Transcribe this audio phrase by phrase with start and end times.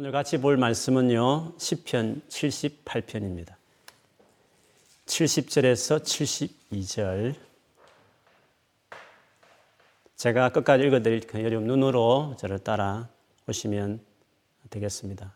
[0.00, 1.54] 오늘 같이 볼 말씀은요.
[1.58, 3.54] 10편 78편입니다.
[5.06, 7.34] 70절에서 72절.
[10.14, 13.08] 제가 끝까지 읽어 드릴 테니 여러분 눈으로 저를 따라
[13.48, 13.98] 오시면
[14.70, 15.34] 되겠습니다.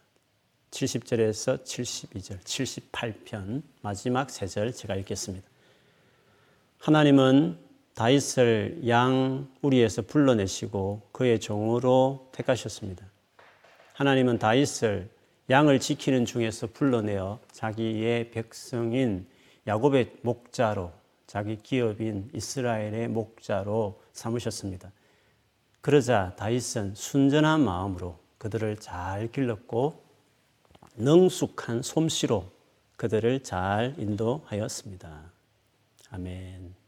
[0.70, 5.44] 70절에서 72절, 78편 마지막 세 절 제가 읽겠습니다.
[6.78, 7.58] 하나님은
[7.94, 13.11] 다윗을 양 우리에서 불러내시고 그의 종으로 택하셨습니다.
[13.94, 15.10] 하나님은 다윗을
[15.50, 19.26] 양을 지키는 중에서 불러내어 자기의 백성인
[19.66, 20.92] 야곱의 목자로
[21.26, 24.90] 자기 기업인 이스라엘의 목자로 삼으셨습니다.
[25.80, 30.02] 그러자 다윗은 순전한 마음으로 그들을 잘 길렀고
[30.96, 32.50] 능숙한 솜씨로
[32.96, 35.32] 그들을 잘 인도하였습니다.
[36.10, 36.81] 아멘.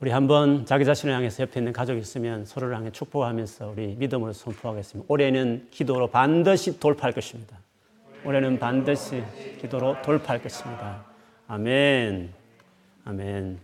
[0.00, 5.06] 우리 한번 자기 자신을 향해서 옆에 있는 가족이 있으면 서로를 향해 축복하면서 우리 믿음으로 선포하겠습니다.
[5.08, 7.56] 올해는 기도로 반드시 돌파할 것입니다.
[8.24, 9.22] 올해는 반드시
[9.60, 11.04] 기도로 돌파할 것입니다.
[11.46, 12.32] 아멘.
[13.04, 13.60] 아멘.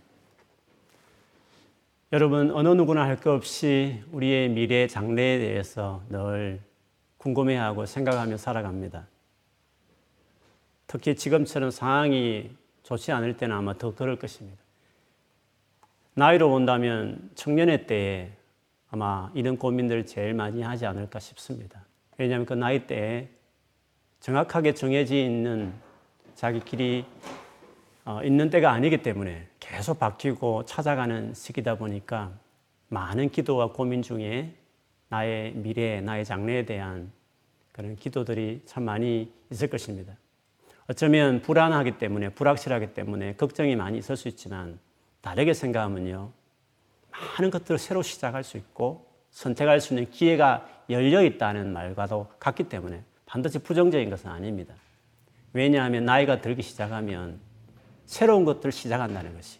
[2.13, 6.59] 여러분, 어느 누구나 할 것 없이 우리의 미래 장래에 대해서 늘
[7.17, 9.07] 궁금해하고 생각하며 살아갑니다.
[10.87, 12.51] 특히 지금처럼 상황이
[12.83, 14.60] 좋지 않을 때는 아마 더 그럴 것입니다.
[16.13, 18.31] 나이로 본다면 청년의 때에
[18.89, 21.85] 아마 이런 고민들을 제일 많이 하지 않을까 싶습니다.
[22.17, 23.29] 왜냐하면 그 나이 때에
[24.19, 25.73] 정확하게 정해져 있는
[26.35, 27.05] 자기 길이
[28.03, 32.31] 어, 있는 때가 아니기 때문에 계속 바뀌고 찾아가는 시기다 보니까
[32.89, 34.53] 많은 기도와 고민 중에
[35.07, 37.11] 나의 미래, 나의 장래에 대한
[37.71, 40.13] 그런 기도들이 참 많이 있을 것입니다.
[40.87, 44.77] 어쩌면 불안하기 때문에, 불확실하기 때문에 걱정이 많이 있을 수 있지만
[45.21, 46.31] 다르게 생각하면요.
[47.11, 53.03] 많은 것들을 새로 시작할 수 있고 선택할 수 있는 기회가 열려 있다는 말과도 같기 때문에
[53.25, 54.73] 반드시 부정적인 것은 아닙니다.
[55.53, 57.39] 왜냐하면 나이가 들기 시작하면
[58.05, 59.59] 새로운 것들을 시작한다는 것이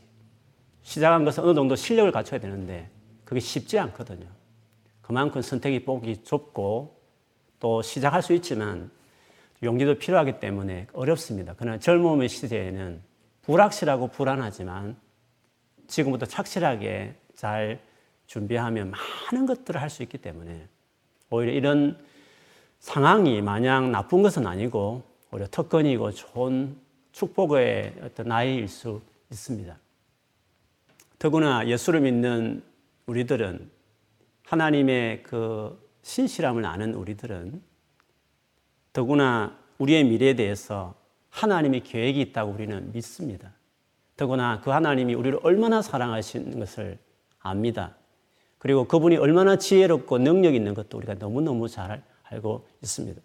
[0.84, 2.90] 시작한 것은 어느 정도 실력을 갖춰야 되는데
[3.24, 4.28] 그게 쉽지 않거든요.
[5.02, 7.00] 그만큼 선택의 폭이 좁고
[7.60, 8.92] 또 시작할 수 있지만
[9.64, 11.54] 용기도 필요하기 때문에 어렵습니다.
[11.56, 13.02] 그러나 젊음의 시대에는
[13.44, 14.98] 불확실하고 불안하지만
[15.92, 17.80] 지금부터 착실하게 잘
[18.26, 20.68] 준비하면 많은 것들을 할 수 있기 때문에
[21.30, 21.98] 오히려 이런
[22.80, 26.78] 상황이 마냥 나쁜 것은 아니고 오히려 특권이고 좋은
[27.12, 29.02] 축복의 어떤 나이일 수
[29.32, 29.78] 있습니다.
[31.20, 32.64] 더구나 예수를 믿는
[33.06, 33.70] 우리들은
[34.46, 37.62] 하나님의 그 신실함을 아는 우리들은
[38.94, 40.96] 더구나 우리의 미래에 대해서
[41.30, 43.54] 하나님의 계획이 있다고 우리는 믿습니다.
[44.22, 47.00] 더구나 그 하나님이 우리를 얼마나 사랑하시는 것을
[47.40, 47.96] 압니다.
[48.60, 53.20] 그리고 그분이 얼마나 지혜롭고 능력 있는 것도 우리가 너무너무 잘 알고 있습니다.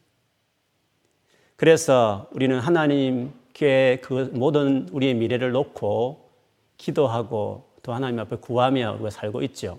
[1.56, 6.30] 그래서 우리는 하나님께 그 모든 우리의 미래를 놓고
[6.78, 9.78] 기도하고 또 하나님 앞에 구하며 우리가 살고 있죠.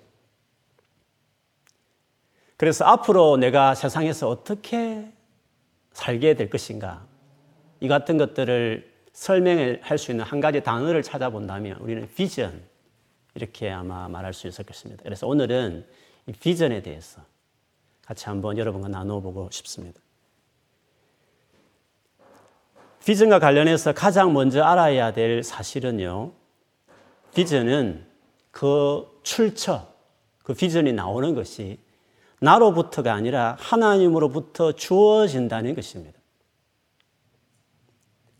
[2.57, 5.11] 그래서 앞으로 내가 세상에서 어떻게
[5.93, 7.07] 살게 될 것인가,
[7.79, 12.61] 이 같은 것들을 설명을 할수 있는 한 가지 단어를 찾아본다면 우리는 비전
[13.33, 15.01] 이렇게 아마 말할 수 있을 것입니다.
[15.03, 15.87] 그래서 오늘은
[16.27, 17.21] 이 비전에 대해서
[18.05, 19.99] 같이 한번 여러분과 나눠보고 싶습니다.
[23.03, 26.31] 비전과 관련해서 가장 먼저 알아야 될 사실은요.
[27.33, 28.05] 비전은
[28.51, 29.91] 그 출처,
[30.43, 31.79] 그 비전이 나오는 것이
[32.39, 36.16] 나로부터가 아니라 하나님으로부터 주어진다는 것입니다.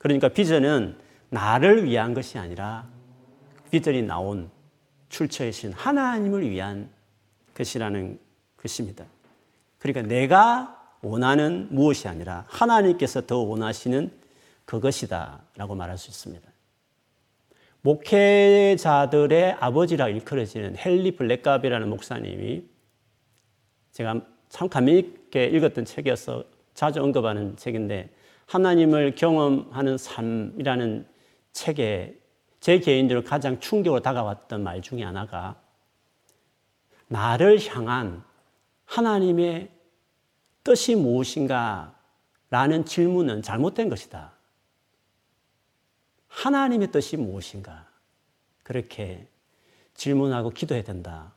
[0.07, 0.95] 그러니까 비전은
[1.29, 2.87] 나를 위한 것이 아니라
[3.71, 4.49] 비전이 나온
[5.09, 6.89] 출처이신 하나님을 위한
[7.53, 8.17] 것이라는
[8.55, 9.03] 것입니다.
[9.79, 14.09] 그러니까 내가 원하는 무엇이 아니라 하나님께서 더 원하시는
[14.63, 16.49] 그것이다 라고 말할 수 있습니다.
[17.81, 22.63] 목회자들의 아버지라 일컬어지는 헨리 블랙갑이라는 목사님이
[23.91, 28.09] 제가 참 감미있게 읽었던 책이어서 자주 언급하는 책인데
[28.47, 31.07] 하나님을 경험하는 삶이라는
[31.53, 32.19] 책에
[32.59, 35.61] 제 개인적으로 가장 충격으로 다가왔던 말 중에 하나가
[37.07, 38.23] 나를 향한
[38.85, 39.69] 하나님의
[40.63, 41.95] 뜻이 무엇인가
[42.49, 44.31] 라는 질문은 잘못된 것이다.
[46.27, 47.87] 하나님의 뜻이 무엇인가?
[48.63, 49.27] 그렇게
[49.93, 51.33] 질문하고 기도해야 된다.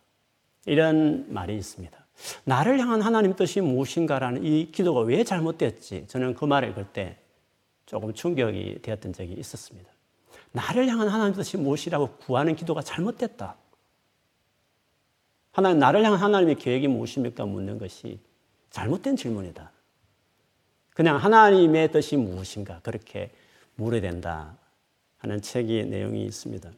[0.66, 1.99] 이런 말이 있습니다.
[2.44, 6.06] 나를 향한 하나님 뜻이 무엇인가라는 이 기도가 왜 잘못됐지?
[6.08, 7.18] 저는 그 말을 읽을 때
[7.86, 9.90] 조금 충격이 되었던 적이 있었습니다.
[10.52, 13.56] 나를 향한 하나님 뜻이 무엇이라고 구하는 기도가 잘못됐다.
[15.52, 17.44] 하나님, 나를 향한 하나님의 계획이 무엇입니까?
[17.44, 18.20] 묻는 것이
[18.70, 19.72] 잘못된 질문이다.
[20.94, 23.30] 그냥 하나님의 뜻이 무엇인가 그렇게
[23.76, 24.56] 물어야 된다
[25.18, 26.70] 하는 책의 내용이 있습니다.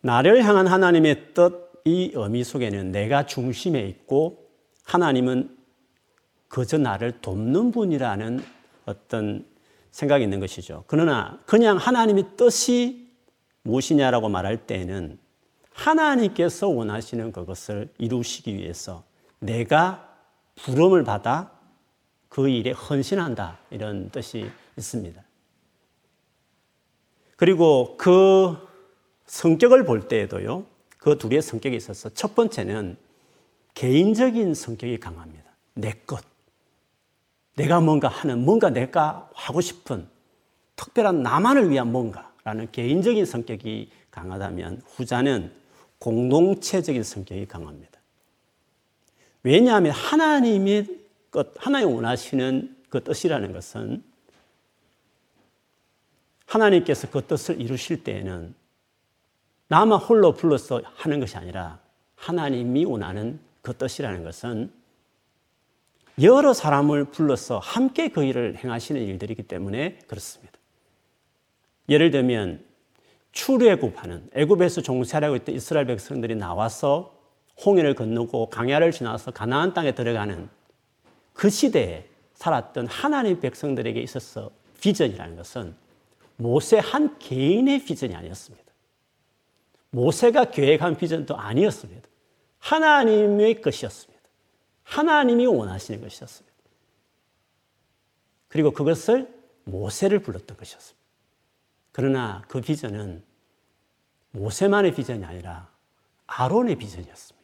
[0.00, 4.50] 나를 향한 하나님의 뜻, 이 의미 속에는 내가 중심에 있고
[4.84, 5.56] 하나님은
[6.48, 8.42] 그저 나를 돕는 분이라는
[8.86, 9.46] 어떤
[9.92, 10.82] 생각이 있는 것이죠.
[10.88, 13.08] 그러나 그냥 하나님의 뜻이
[13.62, 15.16] 무엇이냐라고 말할 때에는
[15.72, 19.04] 하나님께서 원하시는 그것을 이루시기 위해서
[19.38, 20.12] 내가
[20.56, 21.52] 부름을 받아
[22.28, 23.58] 그 일에 헌신한다.
[23.70, 25.22] 이런 뜻이 있습니다.
[27.36, 28.56] 그리고 그
[29.26, 30.66] 성격을 볼 때에도요,
[31.06, 32.96] 그 둘의 성격이 있어서 첫 번째는
[33.74, 35.44] 개인적인 성격이 강합니다.
[35.74, 36.24] 내 것.
[37.54, 40.08] 내가 뭔가 하는, 뭔가 내가 하고 싶은
[40.74, 45.52] 특별한 나만을 위한 뭔가라는 개인적인 성격이 강하다면 후자는
[46.00, 48.00] 공동체적인 성격이 강합니다.
[49.44, 50.88] 왜냐하면 하나님의
[51.30, 54.02] 것, 하나님 원하시는 그 뜻이라는 것은
[56.46, 58.65] 하나님께서 그 뜻을 이루실 때에는
[59.68, 61.80] 나만 홀로 불러서 하는 것이 아니라
[62.14, 64.72] 하나님이 원하는 그 뜻이라는 것은
[66.22, 70.52] 여러 사람을 불러서 함께 그 일을 행하시는 일들이기 때문에 그렇습니다.
[71.88, 72.64] 예를 들면
[73.32, 77.14] 출애굽하는 애굽에서 종살하고 있던 이스라엘 백성들이 나와서
[77.64, 80.48] 홍해를 건너고 강야를 지나서 가나안 땅에 들어가는
[81.34, 85.74] 그 시대에 살았던 하나님 백성들에게 있어서 비전이라는 것은
[86.36, 88.65] 모세 한 개인의 비전이 아니었습니다.
[89.90, 92.08] 모세가 계획한 비전도 아니었습니다.
[92.58, 94.22] 하나님의 것이었습니다.
[94.82, 96.56] 하나님이 원하시는 것이었습니다.
[98.48, 99.32] 그리고 그것을
[99.64, 101.06] 모세를 불렀던 것이었습니다.
[101.92, 103.24] 그러나 그 비전은
[104.32, 105.70] 모세만의 비전이 아니라
[106.26, 107.36] 아론의 비전이었습니다.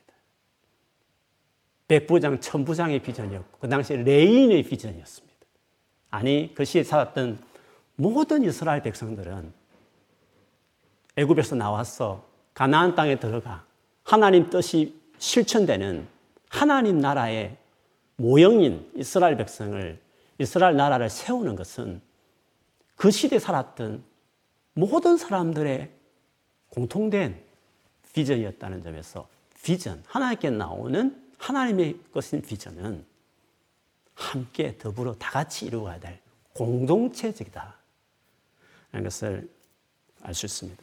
[1.89, 5.33] 백부장, 천부장의 비전이었고 그 당시 레인의 비전이었습니다.
[6.11, 7.43] 아니 그 시에 살았던
[7.97, 9.53] 모든 이스라엘 백성들은
[11.17, 13.65] 애굽에서 나와서 가나안 땅에 들어가
[14.05, 16.07] 하나님 뜻이 실천되는
[16.49, 17.57] 하나님 나라의
[18.17, 20.01] 모형인 이스라엘 백성을
[20.39, 22.01] 이스라엘 나라를 세우는 것은
[22.97, 24.05] 그 시대에 살았던
[24.75, 25.91] 모든 사람들의
[26.69, 27.43] 공통된
[28.13, 29.29] 비전이었다는 점에서
[29.63, 33.05] 비전, 하나님께 나오는 하나님의 것인 비전은
[34.15, 36.21] 함께 더불어 다 같이 이루어야 될
[36.55, 37.75] 공동체적이다.
[38.93, 39.49] 라는 것을
[40.23, 40.82] 알 수 있습니다.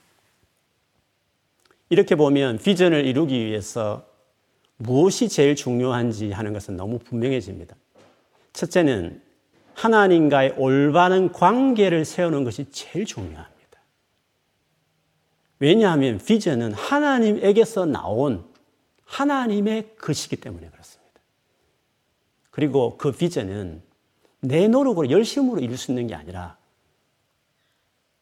[1.90, 4.06] 이렇게 보면 비전을 이루기 위해서
[4.78, 7.76] 무엇이 제일 중요한지 하는 것은 너무 분명해집니다.
[8.54, 9.22] 첫째는
[9.74, 13.50] 하나님과의 올바른 관계를 세우는 것이 제일 중요합니다.
[15.60, 18.46] 왜냐하면 비전은 하나님에게서 나온
[19.06, 21.20] 하나님의 것이기 때문에 그렇습니다.
[22.52, 23.82] 그리고 그 비전은
[24.42, 26.58] 내 노력으로 열심으로 이룰 수 있는 게 아니라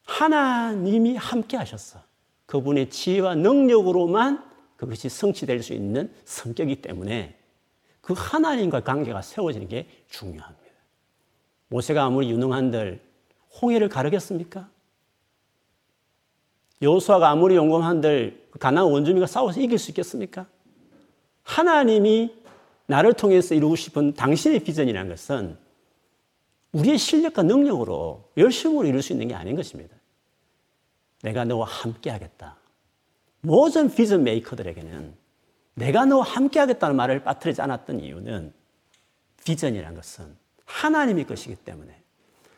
[0.06, 2.07] 하나님이 함께 하셨어.
[2.48, 4.44] 그분의 지혜와 능력으로만
[4.78, 7.38] 그것이 성취될 수 있는 성격이기 때문에
[8.02, 10.66] 그 하나님과 관계가 세워지는 게 중요합니다.
[11.68, 13.02] 모세가 아무리 유능한들
[13.62, 14.70] 홍해를 가르겠습니까?
[16.82, 20.48] 여호수아가 아무리 용감한들 가나안 원주민과 싸워서 이길 수 있겠습니까?
[21.44, 22.34] 하나님이
[22.86, 25.58] 나를 통해서 이루고 싶은 당신의 비전이라는 것은
[26.72, 29.97] 우리의 실력과 능력으로 열심으로 이룰 수 있는 게 아닌 것입니다.
[31.22, 32.58] 내가 너와 함께 하겠다.
[33.42, 35.16] 모든 비전 메이커들에게는
[35.76, 38.54] 내가 너와 함께 하겠다는 말을 빠뜨리지 않았던 이유는
[39.46, 42.02] 비전이라는 것은 하나님의 것이기 때문에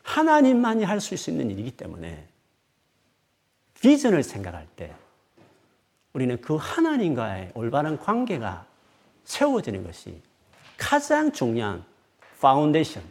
[0.03, 2.27] 하나님만이 할 수 있는 일이기 때문에
[3.81, 4.93] 비전을 생각할 때
[6.13, 8.65] 우리는 그 하나님과의 올바른 관계가
[9.25, 10.21] 세워지는 것이
[10.77, 11.83] 가장 중요한
[12.41, 13.03] 파운데이션.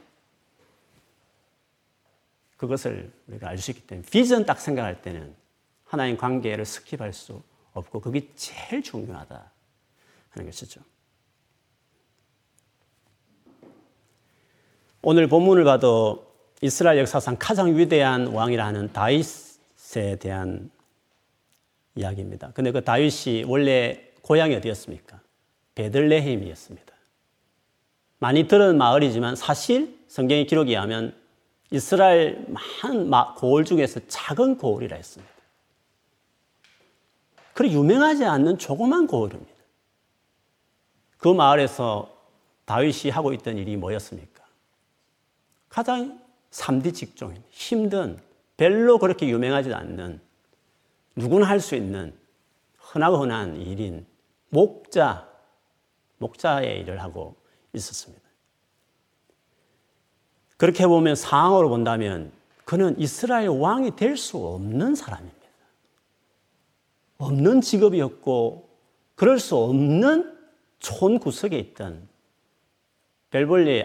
[2.58, 5.34] 그것을 우리가 알 수 있기 때문에 비전 딱 생각할 때는
[5.84, 9.50] 하나님 관계를 skip할 수 없고 그게 제일 중요하다
[10.30, 10.82] 하는 것이죠.
[15.00, 16.26] 오늘 본문을 봐도
[16.60, 20.70] 이스라엘 역사상 가장 위대한 왕이라는 다윗에 대한
[21.94, 22.50] 이야기입니다.
[22.52, 25.20] 근데 그 다윗이 원래 고향이 어디였습니까?
[25.76, 26.92] 베들레헴이었습니다.
[28.18, 31.14] 많이 들은 마을이지만 사실 성경의 기록에 의하면
[31.70, 32.46] 이스라엘
[32.82, 35.32] 많은 고을 중에서 작은 고을이라 했습니다.
[37.52, 39.52] 그리 유명하지 않는 조그만 고을입니다.
[41.18, 42.16] 그 마을에서
[42.64, 44.44] 다윗이 하고 있던 일이 뭐였습니까?
[45.68, 48.18] 가장 3D 직종인 힘든
[48.56, 50.20] 별로 그렇게 유명하지 않는
[51.16, 52.16] 누구나 할 수 있는
[52.78, 54.06] 흔하고 흔한 일인
[54.50, 55.28] 목자
[56.18, 57.36] 목자의 일을 하고
[57.72, 58.27] 있었습니다.
[60.58, 62.30] 그렇게 보면 상황으로 본다면
[62.64, 65.38] 그는 이스라엘 왕이 될 수 없는 사람입니다.
[67.16, 68.68] 없는 직업이었고
[69.14, 70.36] 그럴 수 없는
[70.78, 72.06] 촌 구석에 있던
[73.30, 73.84] 벨볼리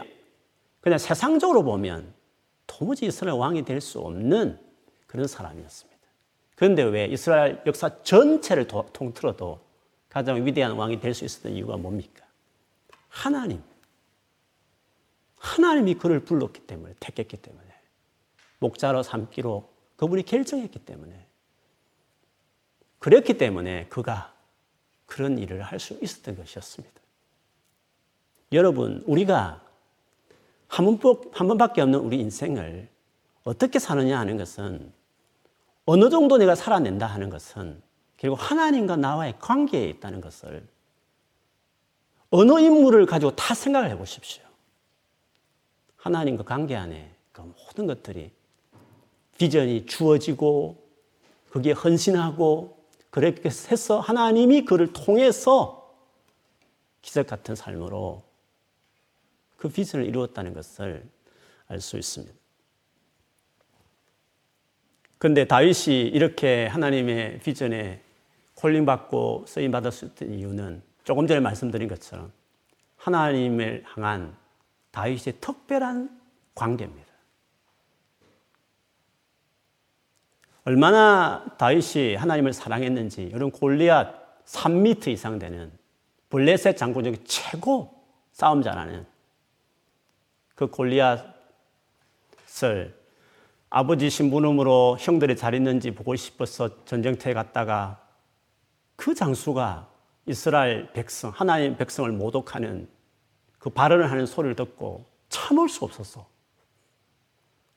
[0.82, 2.13] 그냥 세상적으로 보면
[2.68, 4.60] 도무지 이스라엘 왕이 될 수 없는
[5.08, 6.00] 그런 사람이었습니다.
[6.56, 9.60] 그런데 왜 이스라엘 역사 전체를 통틀어도
[10.10, 12.25] 가장 위대한 왕이 될 수 있었던 이유가 뭡니까?
[13.10, 13.62] 하나님.
[15.44, 17.66] 하나님이 그를 불렀기 때문에, 택했기 때문에,
[18.60, 21.28] 목자로 삼기로 그분이 결정했기 때문에,
[23.00, 24.34] 그랬기 때문에 그가
[25.06, 26.96] 그런 일을 할 수 있었던 것이었습니다.
[28.54, 29.62] 여러분, 우리가
[30.70, 32.88] 한, 번, 한 번밖에 없는 우리 인생을
[33.44, 34.94] 어떻게 사느냐 하는 것은
[35.86, 37.82] 어느 정도 내가 살아낸다 하는 것은
[38.16, 40.66] 결국 하나님과 나와의 관계에 있다는 것을
[42.30, 44.52] 어느 인물을 가지고 다 생각을 해 보십시오.
[46.03, 48.29] 하나님과 관계 안에 그 모든 것들이
[49.38, 50.83] 비전이 주어지고
[51.50, 52.77] 그게 헌신하고
[53.10, 55.95] 그렇게 해서 하나님이 그를 통해서
[57.01, 58.22] 기적 같은 삶으로
[59.55, 61.05] 그 비전을 이루었다는 것을
[61.67, 62.33] 알 수 있습니다.
[65.17, 68.01] 그런데 다윗이 이렇게 하나님의 비전에
[68.55, 72.33] 콜링받고 쓰임받을 수 이유는 조금 전에 말씀드린 것처럼
[72.98, 74.36] 하나님을 향한
[74.94, 76.22] 다윗의 특별한
[76.56, 77.12] 관계입니다.
[80.66, 85.72] 얼마나 다윗이 하나님을 사랑했는지 여러분 골리앗 3미터 이상 되는
[86.30, 89.06] 블레셋 장군 중에 최고 싸움 잘하는
[90.56, 91.26] 그 골리앗을
[93.70, 98.00] 아버지 신부름으로 형들이 잘 있는지 보고 싶어서 전쟁터에 갔다가
[98.96, 99.90] 그 장수가
[100.28, 102.88] 이스라엘 백성, 하나님 백성을 모독하는
[103.63, 106.27] 그 발언을 하는 소리를 듣고 참을 수 없었어.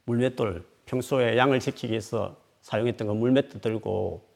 [0.07, 4.29] 물맷돌, 평소에 양을 지키기 위해서 사용했던 그 물맷돌 들고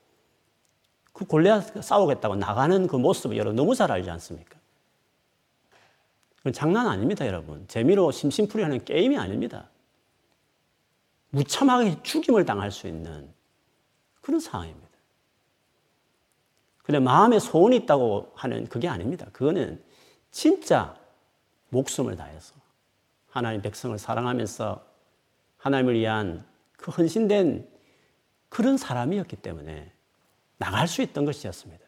[1.12, 4.60] 그 골리앗 싸우겠다고 나가는 그 모습을 여러분 너무 잘 알지 않습니까?
[6.36, 7.66] 그건 장난 아닙니다, 여러분.
[7.66, 9.68] 재미로 심심풀이 하는 게임이 아닙니다.
[11.30, 13.28] 무참하게 죽임을 당할 수 있는
[14.20, 14.88] 그런 상황입니다.
[16.84, 19.26] 근데 마음에 소원이 있다고 하는 그게 아닙니다.
[19.32, 19.82] 그거는
[20.30, 20.99] 진짜
[21.70, 22.54] 목숨을 다해서
[23.28, 24.84] 하나님 백성을 사랑하면서
[25.56, 26.44] 하나님을 위한
[26.76, 27.68] 그 헌신된
[28.48, 29.92] 그런 사람이었기 때문에
[30.58, 31.84] 나갈 수 있던 것이었습니다.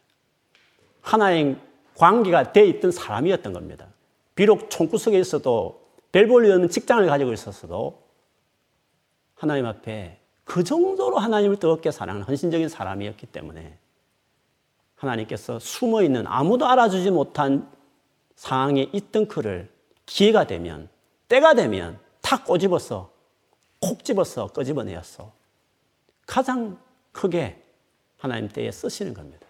[1.01, 1.59] 하나님
[1.95, 3.87] 관계가 돼 있던 사람이었던 겁니다.
[4.35, 8.03] 비록 총구석에 있어도 벨볼리는 직장을 가지고 있었어도
[9.35, 13.77] 하나님 앞에 그 정도로 하나님을 뜨겁게 사랑하는 헌신적인 사람이었기 때문에
[14.95, 17.69] 하나님께서 숨어 있는 아무도 알아주지 못한
[18.35, 19.72] 상황에 있던 그를
[20.05, 20.89] 기회가 되면
[21.27, 23.11] 때가 되면 탁 꼬집어서
[23.79, 25.33] 콕 집어서 끄집어내었어.
[26.25, 26.79] 가장
[27.11, 27.61] 크게
[28.17, 29.45] 하나님 때에 쓰시는 겁니다.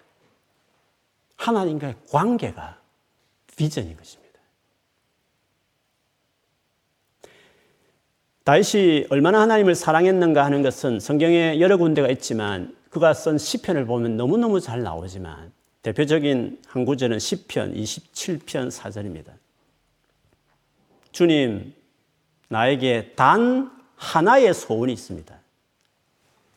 [1.36, 2.80] 하나님과의 관계가
[3.56, 4.24] 비전인 것입니다.
[8.44, 14.60] 다윗이 얼마나 하나님을 사랑했는가 하는 것은 성경에 여러 군데가 있지만 그가 쓴 시편을 보면 너무너무
[14.60, 19.43] 잘 나오지만 대표적인 한 구절은 시편 27편 4절입니다.
[21.14, 21.74] 주님,
[22.50, 25.40] 나에게 단 하나의 소원이 있습니다.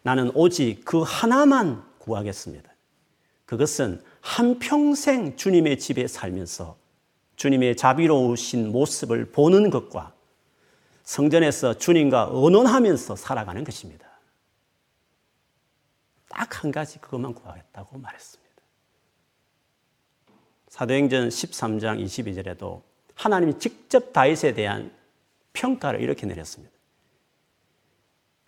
[0.03, 2.69] 나는 오직 그 하나만 구하겠습니다.
[3.45, 6.77] 그것은 한평생 주님의 집에 살면서
[7.37, 10.13] 주님의 자비로우신 모습을 보는 것과
[11.05, 14.07] 성전에서 주님과 언언하면서 살아가는 것입니다.
[16.29, 18.47] 딱 한 가지 그것만 구하겠다고 말했습니다.
[20.69, 22.83] 사도행전 13장 22절에도
[23.17, 24.93] 하나님이 직접 다윗에 대한
[25.53, 26.75] 평가를 이렇게 내렸습니다.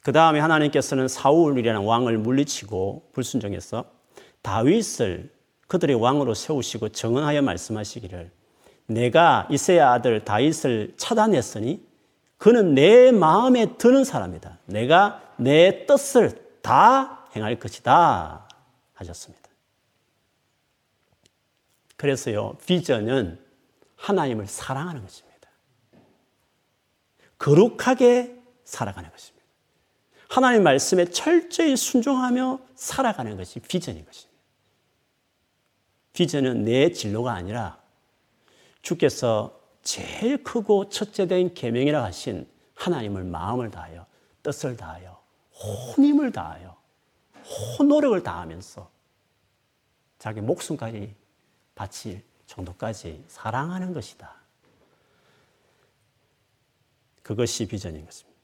[0.01, 3.85] 그 다음에 하나님께서는 사울이라는 왕을 물리치고 불순종해서
[4.43, 5.31] 다윗을
[5.67, 8.31] 그들의 왕으로 세우시고 정언하여 말씀하시기를
[8.87, 11.87] 내가 이세의 아들 다윗을 차단했으니
[12.39, 14.59] 그는 내 마음에 드는 사람이다.
[14.67, 18.49] 내가 내 뜻을 다 행할 것이다.
[18.95, 19.49] 하셨습니다.
[21.97, 23.39] 그래서요, 비전은
[23.99, 25.29] 하나님을 사랑하는 것입니다.
[27.39, 29.47] 거룩하게 살아가는 것입니다.
[30.29, 34.39] 하나님 말씀에 철저히 순종하며 살아가는 것이 비전인 것입니다.
[36.13, 37.81] 비전은 내 진로가 아니라
[38.83, 44.07] 주께서 제일 크고 첫째 된 계명이라 하신 하나님을 마음을 다하여
[44.43, 45.21] 뜻을 다하여
[45.53, 46.77] 혼 힘을 다하여
[47.79, 48.91] 혼 노력을 다하면서
[50.19, 51.15] 자기 목숨까지
[51.75, 54.35] 바칠 정도까지 사랑하는 것이다.
[57.23, 58.39] 그것이 비전인 것입니다.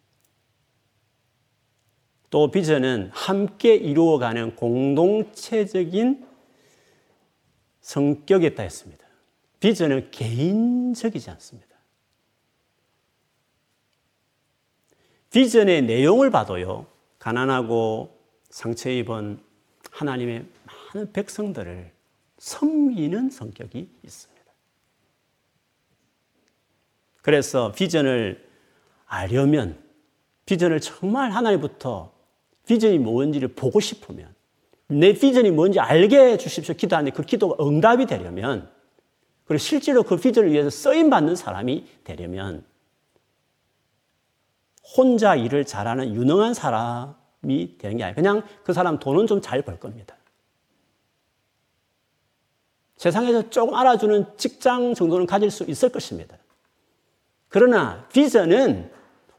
[2.31, 6.27] 또 비전은 함께 이루어가는 공동체적인
[7.81, 9.07] 성격이 있다 했습니다.
[9.61, 11.75] 비전은 개인적이지 않습니다.
[15.31, 16.87] 비전의 내용을 봐도요,
[17.19, 18.19] 가난하고
[18.51, 19.43] 상처 입은
[19.91, 20.47] 하나님의
[20.93, 21.94] 많은 백성들을
[22.45, 24.45] 섬기는 성격이 있습니다.
[27.23, 28.47] 그래서 비전을
[29.07, 29.83] 알려면,
[30.45, 32.13] 비전을 정말 하나님부터
[32.67, 34.35] 비전이 뭔지를 보고 싶으면,
[34.89, 36.75] 내 비전이 뭔지 알게 해 주십시오.
[36.75, 38.71] 기도하는데 그 기도가 응답이 되려면,
[39.47, 42.63] 그리고 실제로 그 비전을 위해서 쓰임 받는 사람이 되려면,
[44.99, 49.81] 혼자 일을 잘하는 유능한 사람이 되는 게 아니라 그냥 그 사람 돈은 좀 잘 벌
[49.81, 50.15] 겁니다.
[52.97, 56.37] 세상에서 조금 알아주는 직장 정도는 가질 수 있을 것입니다.
[57.49, 58.91] 그러나 비전은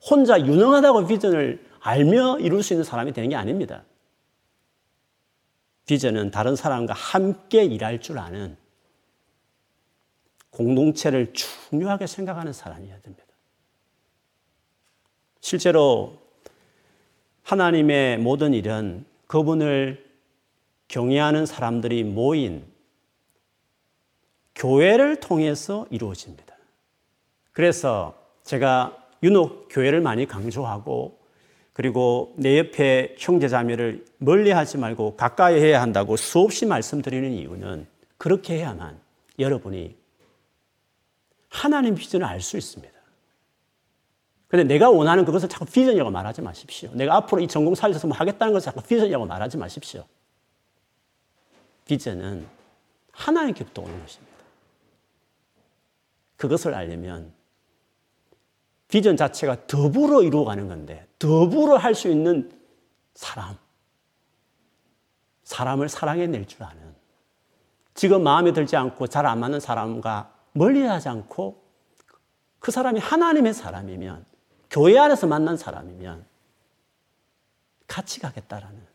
[0.09, 3.83] 혼자 유능하다고 비전을 알며 이룰 수 있는 사람이 되는 게 아닙니다.
[5.85, 8.57] 비전은 다른 사람과 함께 일할 줄 아는
[10.49, 13.25] 공동체를 중요하게 생각하는 사람이어야 됩니다.
[15.41, 16.17] 실제로
[17.43, 20.03] 하나님의 모든 일은 그분을
[20.87, 22.65] 경외하는 사람들이 모인
[24.55, 26.55] 교회를 통해서 이루어집니다.
[27.51, 31.19] 그래서 제가 유독 교회를 많이 강조하고
[31.73, 37.85] 그리고 내 옆에 형제자매를 멀리 하지 말고 가까이 해야 한다고 수없이 말씀드리는 이유는
[38.17, 38.99] 그렇게 해야만
[39.39, 39.95] 여러분이
[41.49, 42.95] 하나님 비전을 알 수 있습니다.
[44.47, 46.91] 근데 내가 원하는 그것을 자꾸 비전이라고 말하지 마십시오.
[46.93, 50.05] 내가 앞으로 이 전공 살려서 뭐 하겠다는 것을 자꾸 비전이라고 말하지 마십시오.
[51.85, 52.47] 비전은
[53.11, 54.34] 하나님께부터 오는 것입니다.
[56.37, 57.33] 그것을 알려면
[58.87, 62.51] 비전 자체가 더불어 이루어가는 건데 더불어 할 수 있는
[63.13, 63.57] 사람
[65.43, 66.95] 사람을 사랑해낼 줄 아는
[67.93, 71.63] 지금 마음에 들지 않고 잘 안 맞는 사람과 멀리 하지 않고
[72.59, 74.25] 그 사람이 하나님의 사람이면
[74.69, 76.25] 교회 안에서 만난 사람이면
[77.87, 78.85] 같이 가겠다라는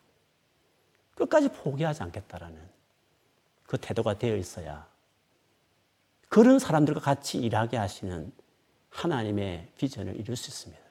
[1.14, 2.58] 끝까지 포기하지 않겠다라는
[3.66, 4.89] 그 태도가 되어 있어야
[6.30, 8.32] 그런 사람들과 같이 일하게 하시는
[8.88, 10.82] 하나님의 비전을 이룰 수 있습니다.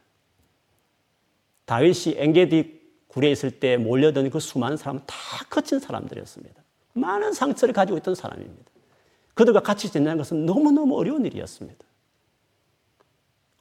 [1.65, 5.15] 다윗이 엔게디 굴에 있을 때 몰려든 그 수많은 사람은 다
[5.49, 6.61] 거친 사람들이었습니다.
[6.93, 8.69] 많은 상처를 가지고 있던 사람입니다.
[9.33, 11.85] 그들과 같이 지내는 것은 너무너무 어려운 일이었습니다.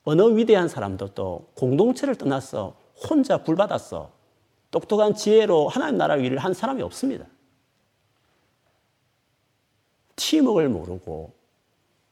[0.02, 2.76] 어느 위대한 사람도 또 공동체를 떠나서
[3.08, 4.10] 혼자 불받았어.
[4.72, 7.24] 똑똑한 지혜로 하나님 나라 일을 한 사람이 없습니다.
[10.16, 11.37] 팀웍을 모르고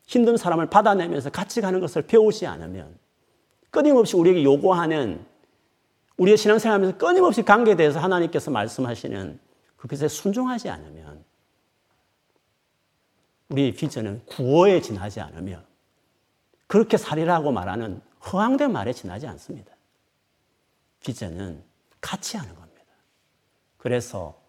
[0.07, 2.97] 힘든 사람을 받아내면서 같이 가는 것을 배우지 않으면
[3.71, 5.25] 끊임없이 우리에게 요구하는
[6.17, 9.39] 우리의 신앙생활하면서 끊임없이 관계에 대해서 하나님께서 말씀하시는
[9.77, 11.25] 그것에 순종하지 않으면
[13.49, 15.63] 우리 비전은 구호에 지나지 않으며
[16.67, 18.01] 그렇게 살이라고 말하는
[18.33, 19.73] 허황된 말에 지나지 않습니다.
[21.01, 21.63] 비전은
[22.01, 22.83] 같이 하는 겁니다.
[23.77, 24.41] 그래서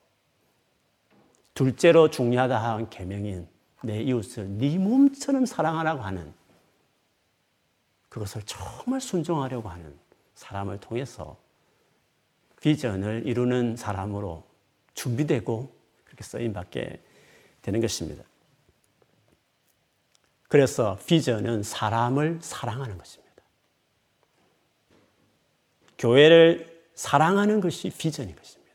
[1.54, 3.48] 둘째로 중요하다 한 계명인
[3.84, 6.34] 내 이웃을 네 몸처럼 사랑하라고 하는
[8.10, 9.96] 그것을 정말 순종하려고 하는
[10.36, 11.38] 사람을 통해서
[12.62, 14.44] 비전을 이루는 사람으로
[14.94, 15.72] 준비되고
[16.06, 17.02] 그렇게 쓰임 받게
[17.62, 18.24] 되는 것입니다.
[20.48, 23.28] 그래서 비전은 사람을 사랑하는 것입니다.
[25.98, 28.67] 교회를 사랑하는 것이 비전인 것입니다.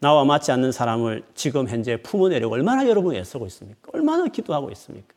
[0.00, 3.90] 나와 맞지 않는 사람을 지금 현재 품어내려고 얼마나 여러분이 애쓰고 있습니까?
[3.92, 5.14] 얼마나 기도하고 있습니까?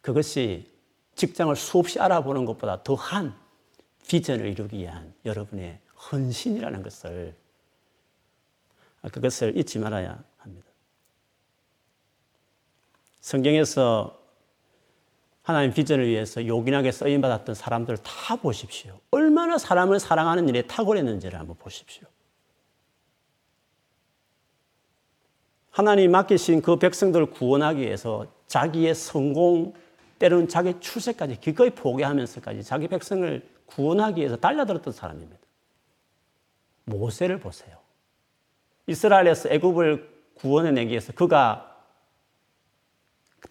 [0.00, 0.68] 그것이
[1.14, 3.34] 직장을 수없이 알아보는 것보다 더한
[4.08, 5.78] 비전을 이루기 위한 여러분의
[6.10, 7.34] 헌신이라는 것을
[9.12, 10.66] 그것을 잊지 말아야 합니다.
[13.20, 14.20] 성경에서
[15.42, 18.98] 하나님 비전을 위해서 요긴하게 쓰임 받았던 사람들 다 보십시오.
[19.12, 22.06] 얼마나 사람을 사랑하는 일에 탁월했는지를 한번 보십시오.
[25.72, 29.72] 하나님이 맡기신 그 백성들을 구원하기 위해서 자기의 성공,
[30.18, 35.40] 때로는 자기 출세까지 기꺼이 포기하면서까지 자기 백성을 구원하기 위해서 달려들었던 사람입니다.
[36.84, 37.78] 모세를 보세요.
[38.86, 41.68] 이스라엘에서 애굽을 구원해내기 위해서 그가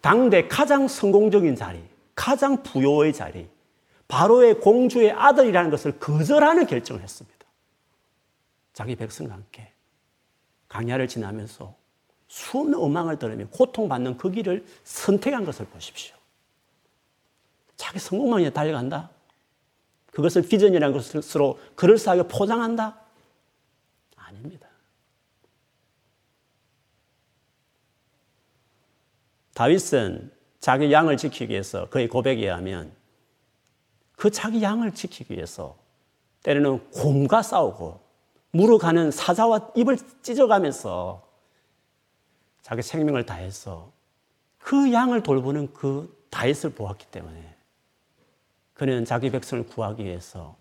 [0.00, 1.82] 당대 가장 성공적인 자리,
[2.14, 3.48] 가장 부요의 자리,
[4.06, 7.46] 바로의 공주의 아들이라는 것을 거절하는 결정을 했습니다.
[8.72, 9.72] 자기 백성과 함께
[10.68, 11.81] 강야를 지나면서
[12.32, 16.16] 수없는 음악을 들으며 고통받는 그 길을 선택한 것을 보십시오.
[17.76, 19.10] 자기 성공만 위해 달려간다.
[20.12, 22.98] 그것을 비전이라는 것으로 그럴싸하게 포장한다?
[24.16, 24.66] 아닙니다.
[29.52, 32.96] 다윗은 자기 양을 지키기 위해서 그의 고백에 의하면
[34.16, 35.76] 그 자기 양을 지키기 위해서
[36.44, 38.00] 때로는 곰과 싸우고
[38.52, 41.30] 물어가는 사자와 입을 찢어가면서
[42.62, 43.92] 자기 생명을 다해서
[44.58, 47.56] 그 양을 돌보는 그 다윗을 보았기 때문에
[48.74, 50.56] 그는 자기 백성을 구하기 위해서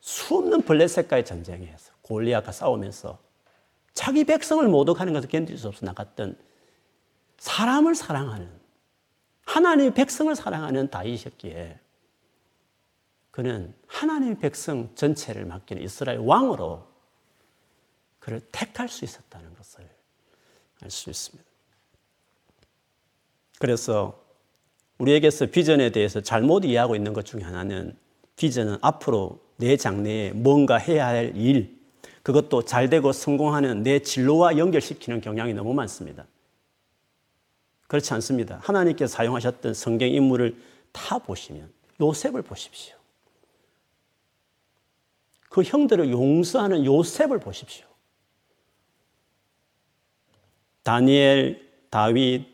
[0.00, 3.18] 수없는 블레셋과의 전쟁에서 골리앗과 싸우면서
[3.94, 6.36] 자기 백성을 모독하는 것을 견딜 수 없어 나갔던
[7.38, 8.50] 사람을 사랑하는
[9.44, 11.78] 하나님의 백성을 사랑하는 다윗이었기에
[13.30, 16.86] 그는 하나님의 백성 전체를 맡기는 이스라엘 왕으로
[18.18, 19.88] 그를 택할 수 있었다는 것을
[20.82, 21.44] 알 수 있습니다.
[23.58, 24.20] 그래서
[24.98, 27.96] 우리에게서 비전에 대해서 잘못 이해하고 있는 것 중에 하나는
[28.36, 31.78] 비전은 앞으로 내 장래에 뭔가 해야 할 일,
[32.22, 36.26] 그것도 잘 되고 성공하는 내 진로와 연결시키는 경향이 너무 많습니다.
[37.86, 38.58] 그렇지 않습니다.
[38.62, 40.56] 하나님께서 사용하셨던 성경 인물을
[40.92, 42.96] 다 보시면 요셉을 보십시오.
[45.48, 47.86] 그 형들을 용서하는 요셉을 보십시오.
[50.82, 52.46] 다니엘, 다윗,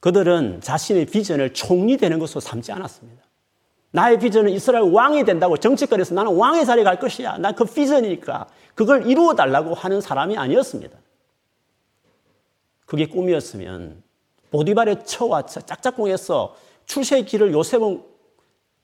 [0.00, 3.24] 그들은 자신의 비전을 총리 되는 것으로 삼지 않았습니다.
[3.90, 7.38] 나의 비전은 이스라엘 왕이 된다고 정치권에서 나는 왕의 자리에 갈 것이야.
[7.38, 10.96] 난 그 비전이니까 그걸 이루어 달라고 하는 사람이 아니었습니다.
[12.84, 14.02] 그게 꿈이었으면
[14.50, 18.02] 보디발의 처와 짝짝꿍에서 출세의 길을 요셉은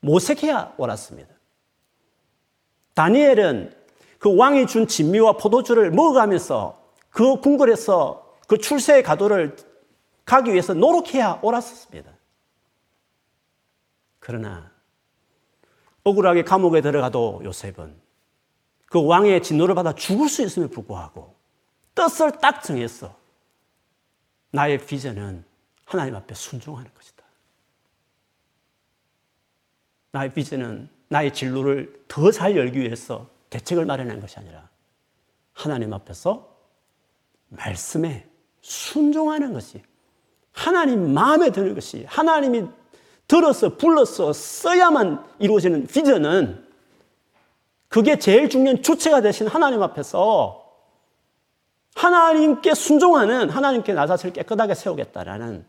[0.00, 1.28] 모색해야 옳았습니다.
[2.94, 3.74] 다니엘은
[4.18, 8.21] 그 왕이 준 진미와 포도주를 먹어가면서 그 궁궐에서
[8.52, 9.56] 그 출세의 가도를
[10.26, 12.12] 가기 위해서 노력해야 옳았습니다.
[14.18, 14.70] 그러나
[16.04, 17.98] 억울하게 감옥에 들어가도 요셉은
[18.84, 21.34] 그 왕의 진노를 받아 죽을 수 있음에 불구하고
[21.94, 23.18] 뜻을 딱 정했어.
[24.50, 25.46] 나의 비전은
[25.86, 27.24] 하나님 앞에 순종하는 것이다.
[30.10, 34.68] 나의 비전은 나의 진로를 더 잘 열기 위해서 대책을 마련한 것이 아니라
[35.54, 36.54] 하나님 앞에서
[37.48, 38.28] 말씀에
[38.62, 39.82] 순종하는 것이
[40.52, 42.66] 하나님 마음에 드는 것이 하나님이
[43.28, 46.66] 들어서 불러서 써야만 이루어지는 비전은
[47.88, 50.62] 그게 제일 중요한 주체가 되신 하나님 앞에서
[51.94, 55.66] 하나님께 순종하는 하나님께 나 자신을 깨끗하게 세우겠다라는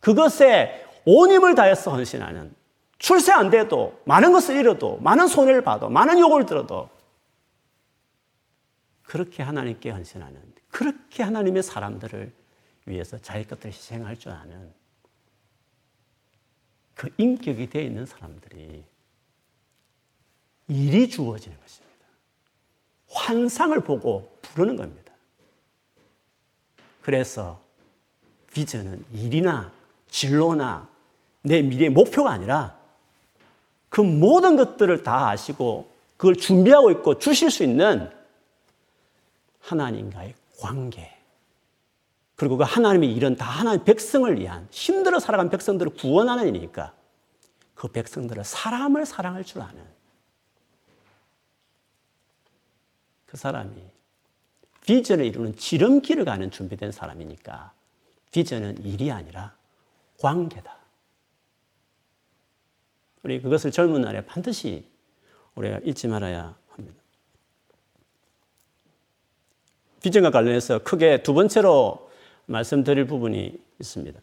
[0.00, 2.54] 그것에 온 힘을 다해서 헌신하는
[2.98, 6.88] 출세 안 돼도 많은 것을 잃어도 많은 손해를 봐도 많은 욕을 들어도
[9.02, 12.32] 그렇게 하나님께 헌신하는 그렇게 하나님의 사람들을
[12.86, 14.72] 위해서 자기 것들을 희생할 줄 아는
[16.94, 18.84] 그 인격이 되어 있는 사람들이
[20.68, 22.06] 일이 주어지는 것입니다.
[23.08, 25.12] 환상을 보고 부르는 겁니다.
[27.02, 27.62] 그래서
[28.52, 29.72] 비전은 일이나
[30.10, 30.88] 진로나
[31.42, 32.78] 내 미래의 목표가 아니라
[33.88, 38.10] 그 모든 것들을 다 아시고 그걸 준비하고 있고 주실 수 있는
[39.60, 41.16] 하나님과의 관계.
[42.36, 46.94] 그리고 그 하나님의 일은 다 하나님 백성을 위한 힘들어 살아간 백성들을 구원하는 일이니까
[47.74, 49.84] 그 백성들을 사람을 사랑할 줄 아는
[53.26, 53.82] 그 사람이
[54.84, 57.72] 비전을 이루는 지름길을 가는 준비된 사람이니까
[58.30, 59.56] 비전은 일이 아니라
[60.18, 60.76] 관계다.
[63.22, 64.88] 우리 그것을 젊은 날에 반드시
[65.54, 67.02] 우리가 잊지 말아야 합니다.
[70.02, 72.10] 비전과 관련해서 크게 두 번째로
[72.46, 74.20] 말씀드릴 부분이 있습니다.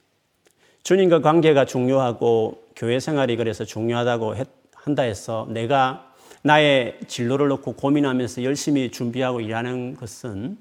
[0.84, 4.36] 주님과 관계가 중요하고 교회 생활이 그래서 중요하다고
[4.74, 10.58] 한다 해서 내가 나의 진로를 놓고 고민하면서 열심히 준비하고 일하는 것은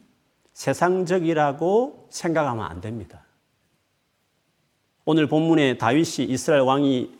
[0.54, 3.24] 세상적이라고 생각하면 안 됩니다.
[5.04, 7.10] 오늘 본문에 다윗이 이스라엘 왕이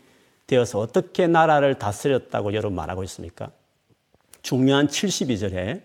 [0.47, 3.51] 되어서 어떻게 나라를 다스렸다고 여러분 말하고 있습니까?
[4.41, 5.83] 중요한 72절에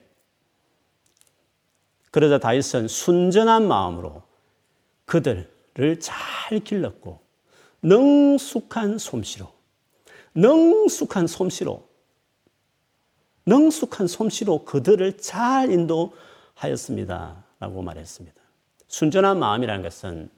[2.11, 4.23] 그러자 다윗은 순전한 마음으로
[5.05, 7.19] 그들을 잘 길렀고
[7.81, 9.51] 능숙한 솜씨로
[10.35, 11.87] 능숙한 솜씨로
[13.45, 17.43] 능숙한 솜씨로 그들을 잘 인도하였습니다.
[17.59, 18.39] 라고 말했습니다.
[18.87, 20.29] 순전한 마음이라는 것은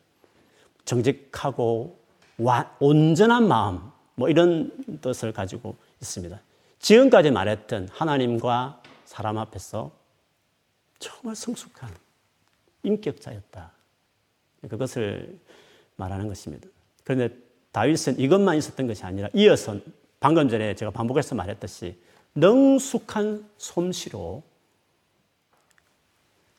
[0.86, 2.00] 정직하고
[2.80, 6.40] 온전한 마음, 뭐 이런 뜻을 가지고 있습니다.
[6.80, 9.92] 지금까지 말했던 하나님과 사람 앞에서
[11.02, 11.94] 정말 성숙한
[12.84, 13.72] 인격자였다.
[14.70, 15.38] 그것을
[15.98, 16.70] 말하는 것입니다.
[17.04, 17.36] 그런데
[17.72, 19.78] 다윗은 이것만 있었던 것이 아니라 이어서
[20.20, 22.00] 방금 전에 제가 반복해서 말했듯이
[22.36, 24.44] 능숙한 솜씨로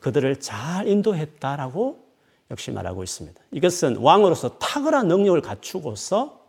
[0.00, 2.02] 그들을 잘 인도했다라고
[2.50, 3.40] 역시 말하고 있습니다.
[3.52, 6.42] 이것은 왕으로서 탁월한 능력을 갖추고서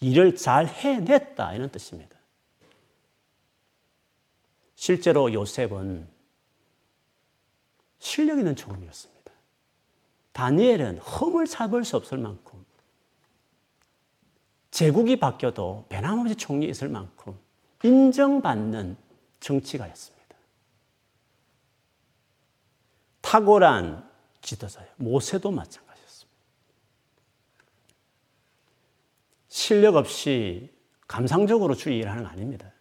[0.00, 2.16] 일을 잘 해냈다 이런 뜻입니다.
[4.76, 6.08] 실제로 요셉은
[8.02, 9.32] 실력 있는 총리였습니다.
[10.32, 12.64] 다니엘은 흠을 잡을 수 없을 만큼
[14.72, 17.38] 제국이 바뀌어도 변함없이 총리 있을 만큼
[17.84, 18.96] 인정받는
[19.38, 20.36] 정치가였습니다.
[23.20, 24.10] 탁월한
[24.40, 24.90] 지도자예요.
[24.96, 26.38] 모세도 마찬가지였습니다.
[29.48, 30.74] 실력 없이
[31.06, 32.72] 감상적으로 주의 일 하는 거 아닙니다.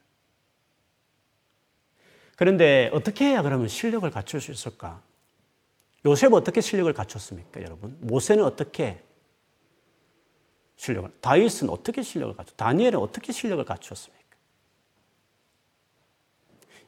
[2.35, 5.10] 그런데 어떻게 해야 그러면 실력을 갖출 수 있을까?
[6.05, 7.97] 요셉 어떻게 실력을 갖췄습니까, 여러분?
[8.01, 9.03] 모세는 어떻게
[10.75, 14.21] 실력을, 다윗은 어떻게 실력을 갖췄, 다니엘은 어떻게 실력을 갖추었습니까?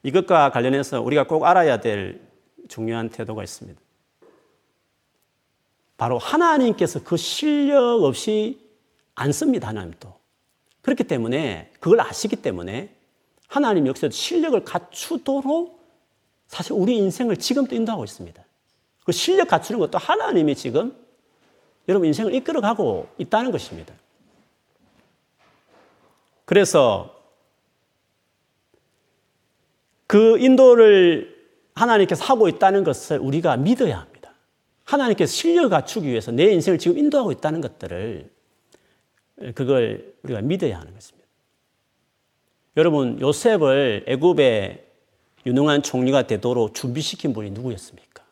[0.02, 2.22] 이것과 관련해서 우리가 꼭 알아야 될
[2.68, 3.80] 중요한 태도가 있습니다.
[5.96, 8.60] 바로 하나님께서 그 실력 없이
[9.16, 10.14] 안 씁니다, 하나님도.
[10.82, 12.96] 그렇기 때문에, 그걸 아시기 때문에
[13.48, 15.80] 하나님 역시 실력을 갖추도록
[16.48, 18.43] 사실 우리 인생을 지금도 인도하고 있습니다.
[19.06, 20.96] 그 실력 갖추는 것도 하나님이 지금
[21.88, 23.94] 여러분 인생을 이끌어가고 있다는 것입니다.
[26.46, 27.14] 그래서
[30.08, 31.34] 그 인도를
[31.76, 34.34] 하나님께서 하고 있다는 것을 우리가 믿어야 합니다.
[34.84, 38.30] 하나님께서 실력을 갖추기 위해서 내 인생을 지금 인도하고 있다는 것들을
[39.56, 41.28] 그걸 우리가 믿어야 하는 것입니다.
[42.78, 44.86] 여러분 요셉을 애굽의
[45.46, 48.23] 유능한 총리가 되도록 준비시킨 분이 누구였습니까?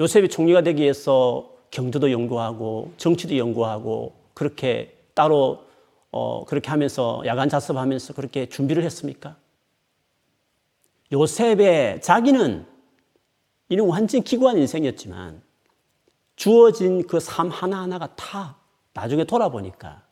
[0.00, 5.66] 요셉이 총리가 되기 위해서 경제도 연구하고 정치도 연구하고 그렇게 따로
[6.10, 9.36] 어, 그렇게 하면서 야간 자습하면서 그렇게 준비를 했습니까?
[11.12, 12.66] 요셉의 자기는
[13.68, 15.42] 이는 완전 기구한 인생이었지만
[16.34, 18.56] 주어진 그 삶 하나하나가 다
[18.94, 20.02] 나중에 돌아보니까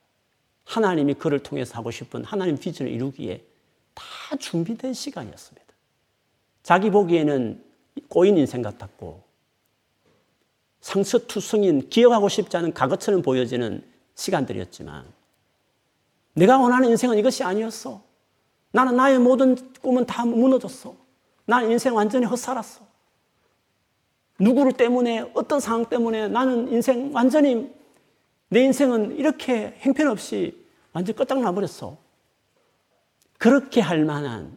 [0.65, 3.43] 하나님이 그를 통해서 하고 싶은 하나님 비전을 이루기에
[3.95, 4.05] 다
[4.39, 5.67] 준비된 시간이었습니다.
[6.63, 7.65] 자기 보기에는
[8.09, 9.28] 꼬인 인생 같았고
[10.81, 13.83] 상처투성인 기억하고 싶지 않은 과거처럼 보여지는
[14.15, 15.05] 시간들이었지만
[16.35, 18.03] 내가 원하는 인생은 이것이 아니었어.
[18.71, 20.95] 나는 나의 모든 꿈은 다 무너졌어.
[21.47, 22.87] 나는 인생 완전히 헛살았어.
[24.39, 27.75] 누구를 때문에 어떤 상황 때문에 나는 인생 완전히
[28.51, 31.97] 내 인생은 이렇게 행편없이 완전 끝장나 버렸어.
[33.39, 34.57] 그렇게 할 만한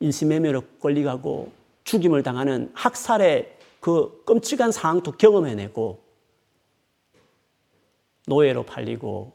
[0.00, 1.52] 인신매매로 걸리가고
[1.84, 6.02] 죽임을 당하는 학살의 그 끔찍한 상황도 경험해내고
[8.26, 9.34] 노예로 팔리고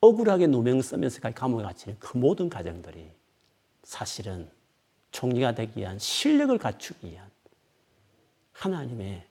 [0.00, 3.08] 억울하게 누명 쓰면서까지 감옥에 갇히는 그 모든 가정들이
[3.84, 4.50] 사실은
[5.12, 7.30] 총리가 되기 위한 실력을 갖추기 위한
[8.50, 9.24] 하나님의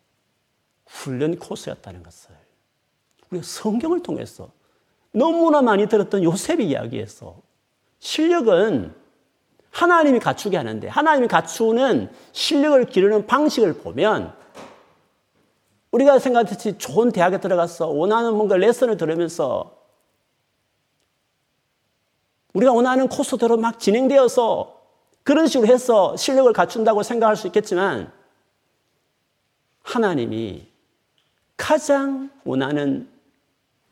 [0.86, 2.34] 훈련 코스였다는 것을
[3.32, 4.49] 우리가 성경을 통해서
[5.12, 7.36] 너무나 많이 들었던 요셉의 이야기에서
[7.99, 8.95] 실력은
[9.71, 14.41] 하나님이 갖추게 하는데 하나님이 갖추는 실력을 기르는 방식을 보면
[15.93, 19.79] 우리가 생각했듯이 좋은 대학에 들어가서 원하는 뭔가 레슨을 들으면서
[22.53, 24.82] 우리가 원하는 코스대로 막 진행되어서
[25.23, 28.12] 그런 식으로 해서 실력을 갖춘다고 생각할 수 있겠지만
[29.84, 30.67] 하나님이
[31.58, 33.08] 가장 원하는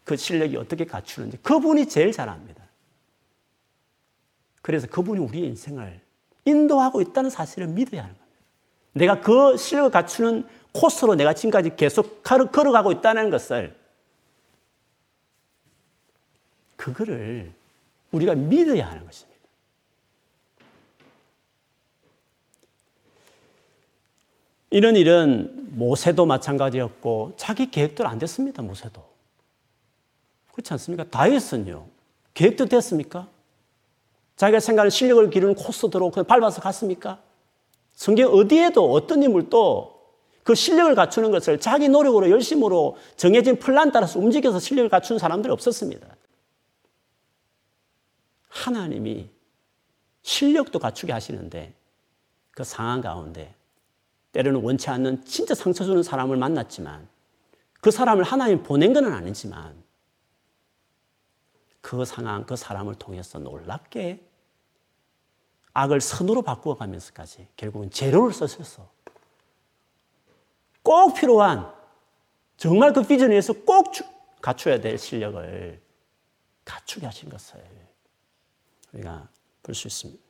[0.04, 2.64] 그 실력이 어떻게 갖추는지 그분이 제일 잘 압니다.
[4.64, 6.02] 그래서 그분이 우리의 인생을
[6.46, 8.38] 인도하고 있다는 사실을 믿어야 하는 겁니다.
[8.94, 13.76] 내가 그 실력을 갖추는 코스로 내가 지금까지 계속 걸어가고 있다는 것을
[16.78, 17.52] 그거를
[18.12, 19.32] 우리가 믿어야 하는 것입니다.
[24.72, 28.62] 이런 일은 모세도 마찬가지였고 자기 계획대로 안 됐습니다.
[28.62, 29.04] 모세도.
[30.54, 31.04] 그렇지 않습니까?
[31.10, 31.86] 다윗은요.
[32.34, 33.28] 계획도 됐습니까?
[34.38, 37.20] 자기가 생각하는 실력을 기르는 코스대로 그냥 밟아서 갔습니까?
[37.94, 40.01] 성경 어디에도 어떤 인물도
[40.44, 46.08] 그 실력을 갖추는 것을 자기 노력으로 열심으로 정해진 플랜 따라서 움직여서 실력을 갖추는 사람들이 없었습니다.
[48.50, 49.30] 하나님이
[50.24, 51.74] 실력도 갖추게 하시는데
[52.52, 53.56] 그 상황 가운데
[54.34, 57.08] 때로는 원치 않는 진짜 상처 주는 사람을 만났지만
[57.80, 59.82] 그 사람을 하나님 보낸 건 아니지만
[61.82, 64.24] 그 상황, 그 사람을 통해서 놀랍게
[65.74, 68.90] 악을 선으로 바꾸어 가면서까지 결국은 재료를 쓰셔서
[70.84, 71.72] 꼭 필요한
[72.58, 73.92] 정말 그 비전을 위해서 꼭
[74.42, 75.82] 갖춰야 될 실력을
[76.66, 77.64] 갖추게 하신 것을
[78.94, 79.28] 우리가
[79.64, 80.22] 볼 수 있습니다.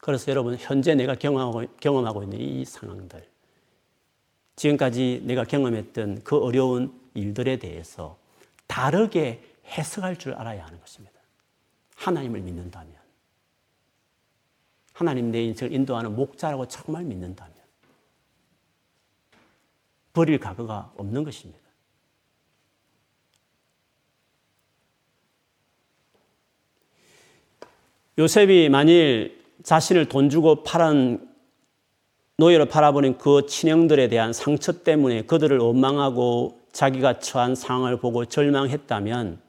[0.00, 3.28] 그래서 여러분, 현재 내가 경험하고, 경험하고 있는 이 상황들,
[4.54, 8.16] 지금까지 내가 경험했던 그 어려운 일들에 대해서
[8.68, 11.18] 다르게 해석할 줄 알아야 하는 것입니다.
[11.96, 12.94] 하나님을 믿는다면.
[14.92, 17.55] 하나님 내 인생을 인도하는 목자라고 정말 믿는다면.
[20.16, 21.60] 버릴 각오가 없는 것입니다.
[28.18, 31.28] 요셉이 만일 자신을 돈 주고 팔은
[32.38, 39.42] 노예로 팔아버린 그 친형들에 대한 상처 때문에 그들을 원망하고 자기가 처한 상황을 보고 절망했다면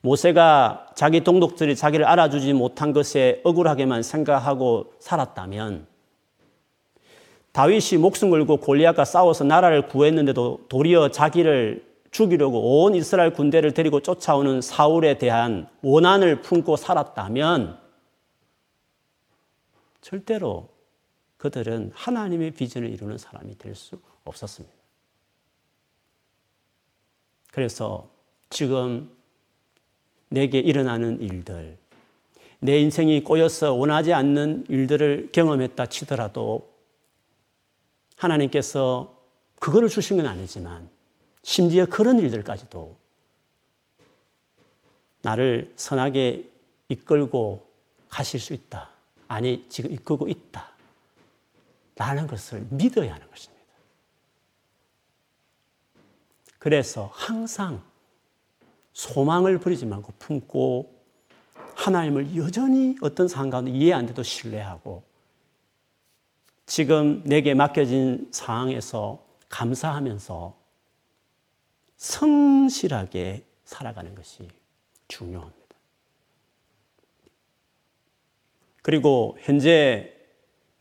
[0.00, 5.89] 모세가 자기 동독들이 자기를 알아주지 못한 것에 억울하게만 생각하고 살았다면
[7.52, 14.60] 다윗이 목숨 걸고 골리앗과 싸워서 나라를 구했는데도 도리어 자기를 죽이려고 온 이스라엘 군대를 데리고 쫓아오는
[14.60, 17.78] 사울에 대한 원한을 품고 살았다면
[20.00, 20.68] 절대로
[21.36, 24.74] 그들은 하나님의 비전을 이루는 사람이 될 수 없었습니다.
[27.52, 28.08] 그래서
[28.48, 29.10] 지금
[30.28, 31.76] 내게 일어나는 일들,
[32.60, 36.69] 내 인생이 꼬여서 원하지 않는 일들을 경험했다 치더라도
[38.20, 39.16] 하나님께서
[39.58, 40.88] 그거를 주신 건 아니지만
[41.42, 42.96] 심지어 그런 일들까지도
[45.22, 46.48] 나를 선하게
[46.88, 47.66] 이끌고
[48.08, 48.90] 가실 수 있다.
[49.28, 50.70] 아니, 지금 이끌고 있다.
[51.96, 53.60] 라는 것을 믿어야 하는 것입니다.
[56.58, 57.82] 그래서 항상
[58.92, 60.94] 소망을 버리지 말고 품고
[61.74, 65.09] 하나님을 여전히 어떤 가 이해 안 돼도 신뢰하고
[66.70, 70.56] 지금 내게 맡겨진 상황에서 감사하면서
[71.96, 74.46] 성실하게 살아가는 것이
[75.08, 75.58] 중요합니다.
[78.82, 80.14] 그리고 현재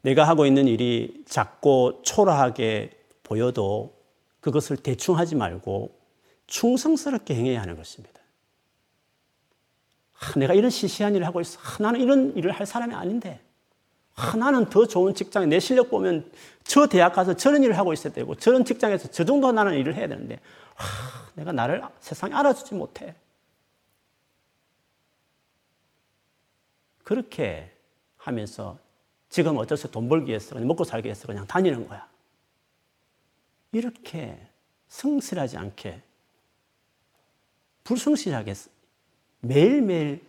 [0.04, 2.92] 내가 하고 있는 일이 작고 초라하게
[3.24, 4.00] 보여도
[4.42, 6.00] 그것을 대충 하지 말고
[6.46, 8.22] 충성스럽게 행해야 하는 것입니다.
[10.20, 11.60] 아, 내가 이런 시시한 일을 하고 있어.
[11.60, 13.42] 아, 나는 이런 일을 할 사람이 아닌데.
[14.20, 16.30] 아, 나는 더 좋은 직장에 내 실력 보면
[16.66, 20.08] 저 대학 가서 저런 일을 하고 있어야 되고 저런 직장에서 저 정도 나는 일을 해야
[20.08, 20.40] 되는데
[20.76, 23.16] 아, 내가 나를 세상에 알아주지 못해.
[27.04, 27.72] 그렇게
[28.18, 28.78] 하면서
[29.30, 32.06] 지금 어쩔 수돈 벌기 위해서 그냥 먹고 살기 위해서 그냥 다니는 거야.
[33.72, 34.38] 이렇게
[34.90, 36.02] 성실하지 않게
[37.86, 38.54] 불성실하게
[39.40, 40.28] 매일매일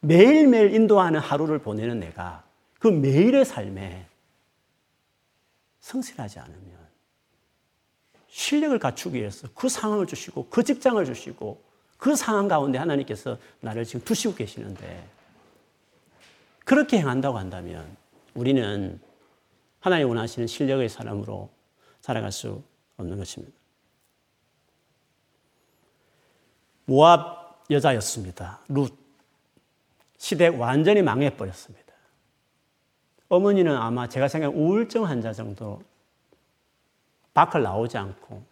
[0.00, 2.43] 매일매일 인도하는 하루를 보내는 내가
[2.84, 4.06] 그 매일의 삶에
[5.80, 6.86] 성실하지 않으면
[8.28, 11.62] 실력을 갖추기 위해서 그 상황을 주시고 그 직장을 주시고
[11.96, 15.08] 그 상황 가운데 하나님께서 나를 지금 두시고 계시는데
[16.66, 17.96] 그렇게 행한다고 한다면
[18.34, 19.00] 우리는
[19.80, 21.48] 하나님 원하시는 실력의 사람으로
[22.02, 22.62] 살아갈 수
[22.98, 23.56] 없는 것입니다.
[26.84, 28.60] 모압 여자였습니다.
[28.68, 28.94] 룻.
[30.18, 31.83] 시댁 완전히 망해버렸습니다.
[33.34, 35.82] 어머니는 아마 제가 생각한 우울증 환자 정도
[37.34, 38.42] 밖을 나오지 않고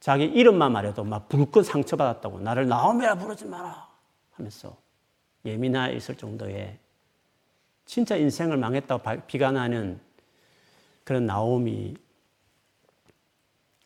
[0.00, 3.88] 자기 이름만 말해도 막 불끈 상처받았다고 나를 나오메라 부르지 마라
[4.32, 4.76] 하면서
[5.44, 6.78] 예민해 있을 정도의
[7.84, 10.00] 진짜 인생을 망했다고 비관하는
[11.04, 11.96] 그런 나옴이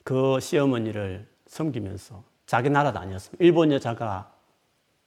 [0.05, 3.45] 그 시어머니를 섬기면서 자기 나라 다녔습니다.
[3.45, 4.33] 일본 여자가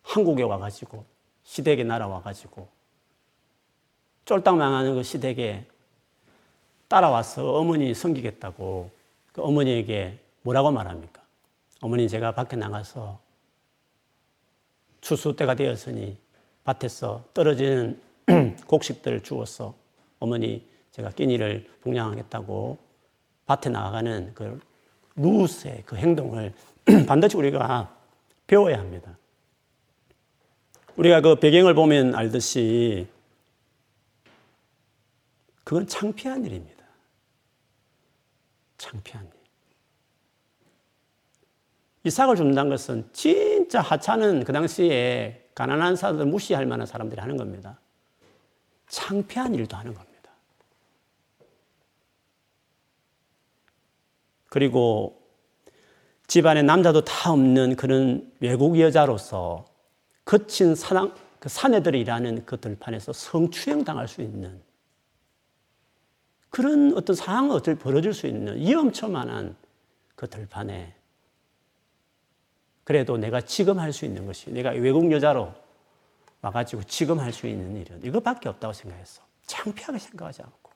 [0.04, 1.06] 한국에 와가지고
[1.44, 2.79] 시댁에 날아와가지고
[4.30, 5.66] 쫄딱 망하는 그 시댁에
[6.88, 8.92] 따라와서 어머니 섬기겠다고
[9.32, 11.24] 그 어머니에게 뭐라고 말합니까?
[11.82, 13.20] 어머니 제가 밖에 나가서
[15.02, 16.16] 추수 때가 되었으니
[16.64, 18.00] 밭에서 떨어지는
[18.68, 19.74] 곡식들 주어서
[20.20, 22.78] 어머니 제가 끼니를 봉양하겠다고
[23.48, 24.60] 밭에 나가는 그
[25.16, 26.54] 루스의 그 행동을
[27.08, 27.92] 반드시 우리가
[28.46, 29.18] 배워야 합니다.
[30.98, 33.08] 우리가 그 배경을 보면 알듯이
[35.70, 36.84] 그건 창피한 일입니다.
[38.80, 39.32] 창피한 일.
[42.06, 47.80] 이삭을 준다는 것은 진짜 하찮은 그 당시에 가난한 사람들 무시할 만한 사람들이 하는 겁니다.
[48.88, 50.32] 창피한 일도 하는 겁니다.
[54.48, 55.22] 그리고
[56.26, 59.66] 집안에 남자도 다 없는 그런 외국 여자로서
[60.26, 64.68] 거친 사랑, 그 사내들이 일하는 그 들판에서 성추행 당할 수 있는
[66.50, 69.56] 그런 어떤 상황이 어떻게 벌어질 수 있는 위험천만한
[70.16, 70.96] 그 들판에
[72.84, 75.54] 그래도 내가 지금 할 수 있는 것이 내가 외국 여자로
[76.42, 79.22] 와가지고 지금 할 수 있는 일은 이것밖에 없다고 생각했어.
[79.46, 80.72] 창피하게 생각하지 않고.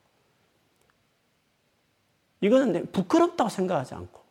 [2.42, 4.22] 이거는 부끄럽다고 생각하지 않고.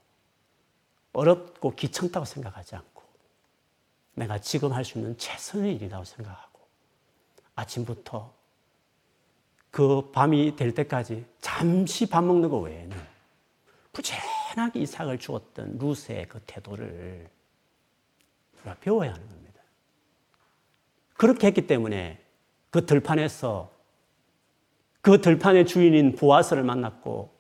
[1.15, 3.03] 어렵고 귀찮다고 생각하지 않고.
[4.15, 6.61] 내가 지금 할 수 있는 최선의 일이라고 생각하고.
[7.55, 8.33] 아침부터
[9.73, 12.95] 그 밤이 될 때까지 잠시 밥 먹는 것 외에는
[13.93, 17.29] 부지런하게 이삭을 주었던 루스의 그 태도를
[18.57, 19.61] 우리가 배워야 하는 겁니다.
[21.15, 22.23] 그렇게 했기 때문에
[22.71, 23.73] 그 들판에서
[25.01, 27.35] 그 들판의 주인인 보아스를 만났고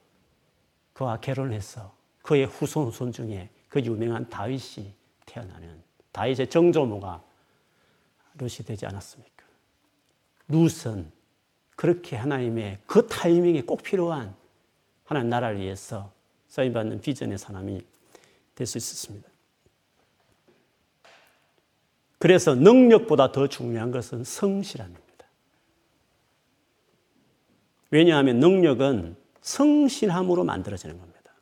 [0.95, 4.95] 그와 결혼해서 그의 후손 중에 그 유명한 다윗이
[5.27, 7.23] 태어나는 다윗의 정조모가
[8.39, 9.45] 룻이 되지 않았습니까?
[10.49, 11.13] 룻은
[11.83, 14.37] 그렇게 하나님의 그 타이밍에 꼭 필요한
[15.03, 16.13] 하나님 나라를 위해서
[16.47, 17.85] 써임받는 비전의 사람이
[18.55, 19.29] 될 수 있었습니다.
[22.21, 25.03] 그래서 능력보다 더 중요한 것은 성실합니다.
[27.91, 31.33] 왜냐하면 능력은 성실함으로 만들어지는 겁니다.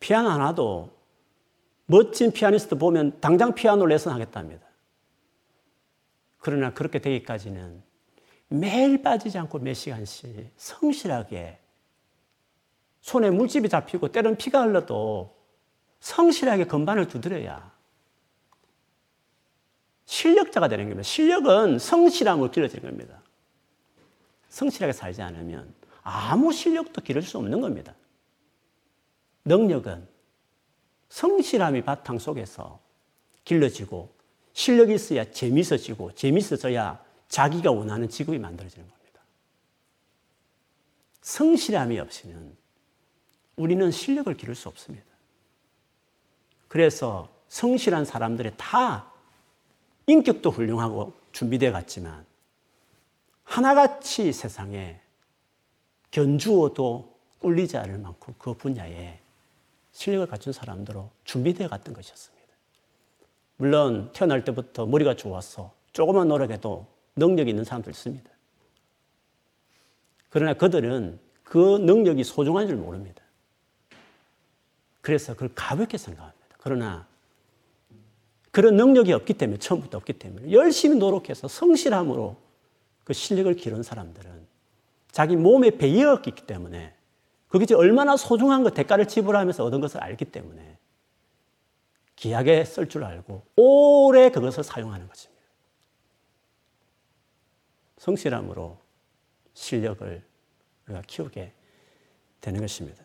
[0.00, 0.94] 피아노 하나도
[1.86, 4.66] 멋진 피아니스트 보면 당장 피아노 레슨 하겠답니다.
[6.40, 7.93] 그러나 그렇게 되기까지는
[8.48, 11.58] 매일 빠지지 않고 몇 시간씩 성실하게
[13.00, 15.36] 손에 물집이 잡히고 때론 피가 흘러도
[16.00, 17.72] 성실하게 건반을 두드려야
[20.06, 21.02] 실력자가 되는 겁니다.
[21.02, 23.20] 실력은 성실함으로 길러지는 겁니다.
[24.48, 27.94] 성실하게 살지 않으면 아무 실력도 기를 수 없는 겁니다.
[29.44, 30.06] 능력은
[31.08, 32.80] 성실함이 바탕 속에서
[33.44, 34.14] 길러지고
[34.52, 37.03] 실력이 있어야 재밌어지고 재밌어져야
[37.34, 39.20] 자기가 원하는 직업이 만들어지는 겁니다.
[41.22, 42.56] 성실함이 없이는
[43.56, 45.04] 우리는 실력을 기를 수 없습니다.
[46.68, 49.10] 그래서 성실한 사람들이 다
[50.06, 52.24] 인격도 훌륭하고 준비되어 갔지만
[53.42, 55.00] 하나같이 세상에
[56.12, 59.18] 견주어도 꿀리지 않을 만큼 그 분야에
[59.90, 62.46] 실력을 갖춘 사람들로 준비되어 갔던 것이었습니다.
[63.56, 68.30] 물론 태어날 때부터 머리가 좋아서 조금만 노력해도 능력이 있는 사람도 있습니다.
[70.30, 73.22] 그러나 그들은 그 능력이 소중한 줄 모릅니다.
[75.00, 76.56] 그래서 그걸 가볍게 생각합니다.
[76.58, 77.06] 그러나
[78.50, 82.36] 그런 능력이 없기 때문에, 처음부터 없기 때문에 열심히 노력해서 성실함으로
[83.04, 84.46] 그 실력을 기른 사람들은
[85.10, 86.94] 자기 몸에 배이었기 때문에
[87.48, 90.78] 그게 얼마나 소중한 것, 대가를 지불하면서 얻은 것을 알기 때문에
[92.16, 95.33] 귀하게 쓸줄 알고 오래 그것을 사용하는 것입니다.
[98.04, 98.76] 성실함으로
[99.54, 100.22] 실력을
[100.86, 101.52] 우리가 키우게
[102.42, 103.02] 되는 것입니다.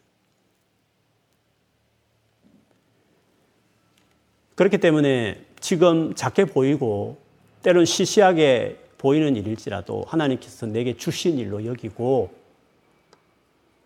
[4.55, 7.17] 그렇기 때문에 지금 작게 보이고
[7.61, 12.33] 때론 시시하게 보이는 일일지라도 하나님께서 내게 주신 일로 여기고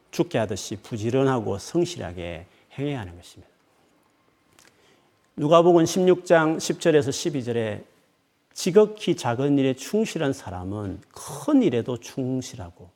[0.10, 3.54] 죽게 하듯이 부지런하고 성실하게 행해야 하는 것입니다.
[5.36, 7.93] 누가복음 16장 10절에서 12절에
[8.54, 12.90] 지극히 작은 일에 충실한 사람은 큰 일에도 충실하고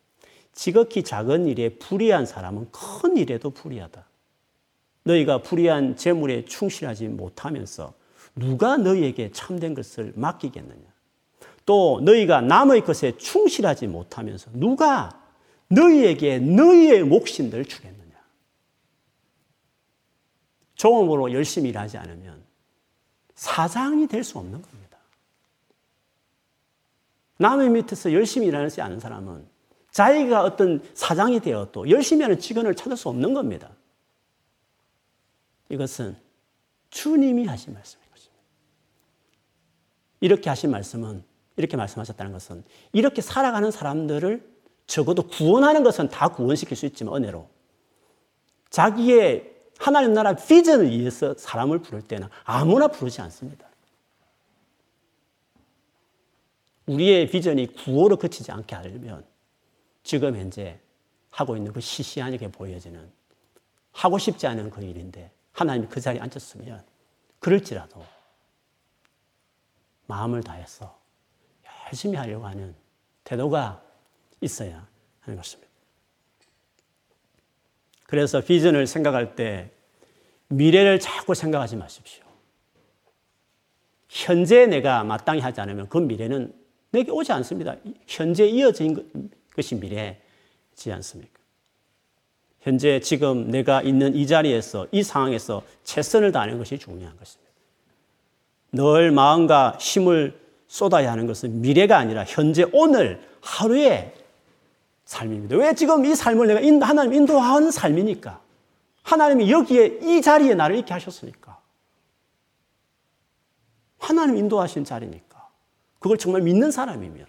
[0.53, 4.05] 지극히 작은 일에 불의한 사람은 큰 일에도 불의하다.
[5.03, 7.93] 너희가 불의한 재물에 충실하지 못하면서
[8.35, 10.85] 누가 너희에게 참된 것을 맡기겠느냐?
[11.65, 15.21] 또 너희가 남의 것에 충실하지 못하면서 누가
[15.69, 17.97] 너희에게 너희의 몫인들 주겠느냐?
[20.75, 22.43] 종업으로 열심히 일하지 않으면
[23.35, 24.86] 사장이 될 수 없는 겁니다.
[27.37, 29.47] 남의 밑에서 열심히 일하지 않은 사람은
[29.91, 33.71] 자기가 어떤 사장이 되어도 열심히 하는 직원을 찾을 수 없는 겁니다.
[35.69, 36.15] 이것은
[36.89, 38.43] 주님이 하신 말씀인 것입니다.
[40.19, 41.23] 이렇게 하신 말씀은
[41.57, 42.63] 이렇게 말씀하셨다는 것은
[42.93, 47.49] 이렇게 살아가는 사람들을 적어도 구원하는 것은 다 구원시킬 수 있지만 은혜로
[48.69, 53.66] 자기의 하나님 나라 비전을 위해서 사람을 부를 때는 아무나 부르지 않습니다.
[56.87, 59.25] 우리의 비전이 구호로 그치지 않게 하려면
[60.03, 60.79] 지금 현재
[61.29, 63.11] 하고 있는 그 시시하게 보여지는
[63.91, 66.83] 하고 싶지 않은 그 일인데 하나님이 그 자리에 앉았으면
[67.39, 68.05] 그럴지라도
[70.07, 70.97] 마음을 다해서
[71.85, 72.75] 열심히 하려고 하는
[73.23, 73.83] 태도가
[74.41, 74.87] 있어야
[75.21, 75.67] 하는 것입니다.
[78.05, 79.71] 그래서 비전을 생각할 때
[80.47, 82.23] 미래를 자꾸 생각하지 마십시오.
[84.07, 86.53] 현재 내가 마땅히 하지 않으면 그 미래는
[86.97, 87.75] 내게 오지 않습니다.
[88.07, 91.37] 현재 이어진 것이 미래지 않습니까?
[92.59, 97.51] 현재 지금 내가 있는 이 자리에서 이 상황에서 최선을 다하는 것이 중요한 것입니다.
[98.71, 104.13] 늘 마음과 힘을 쏟아야 하는 것은 미래가 아니라 현재 오늘 하루의
[105.05, 105.55] 삶입니다.
[105.55, 108.41] 왜 지금 이 삶을 내가 하나님 인도하는 삶이니까.
[109.03, 111.57] 하나님이 여기에 이 자리에 나를 있게 하셨으니까.
[113.99, 115.26] 하나님 인도하신 자리니까.
[115.99, 117.25] 그걸 정말 믿는 사람이면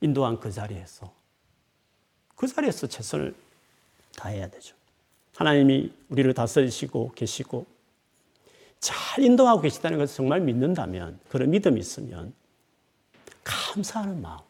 [0.00, 1.12] 인도한 그 자리에서
[2.34, 3.34] 그 자리에서 최선을
[4.16, 4.74] 다해야 되죠.
[5.36, 7.66] 하나님이 우리를 다스리시고 계시고
[8.78, 12.34] 잘 인도하고 계시다는 것을 정말 믿는다면 그런 믿음이 있으면
[13.44, 14.40] 감사하는 마음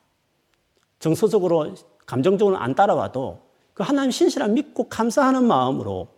[0.98, 1.74] 정서적으로
[2.06, 3.40] 감정적으로 안 따라와도
[3.74, 6.08] 그 하나님 신실한 믿고 감사하는 마음으로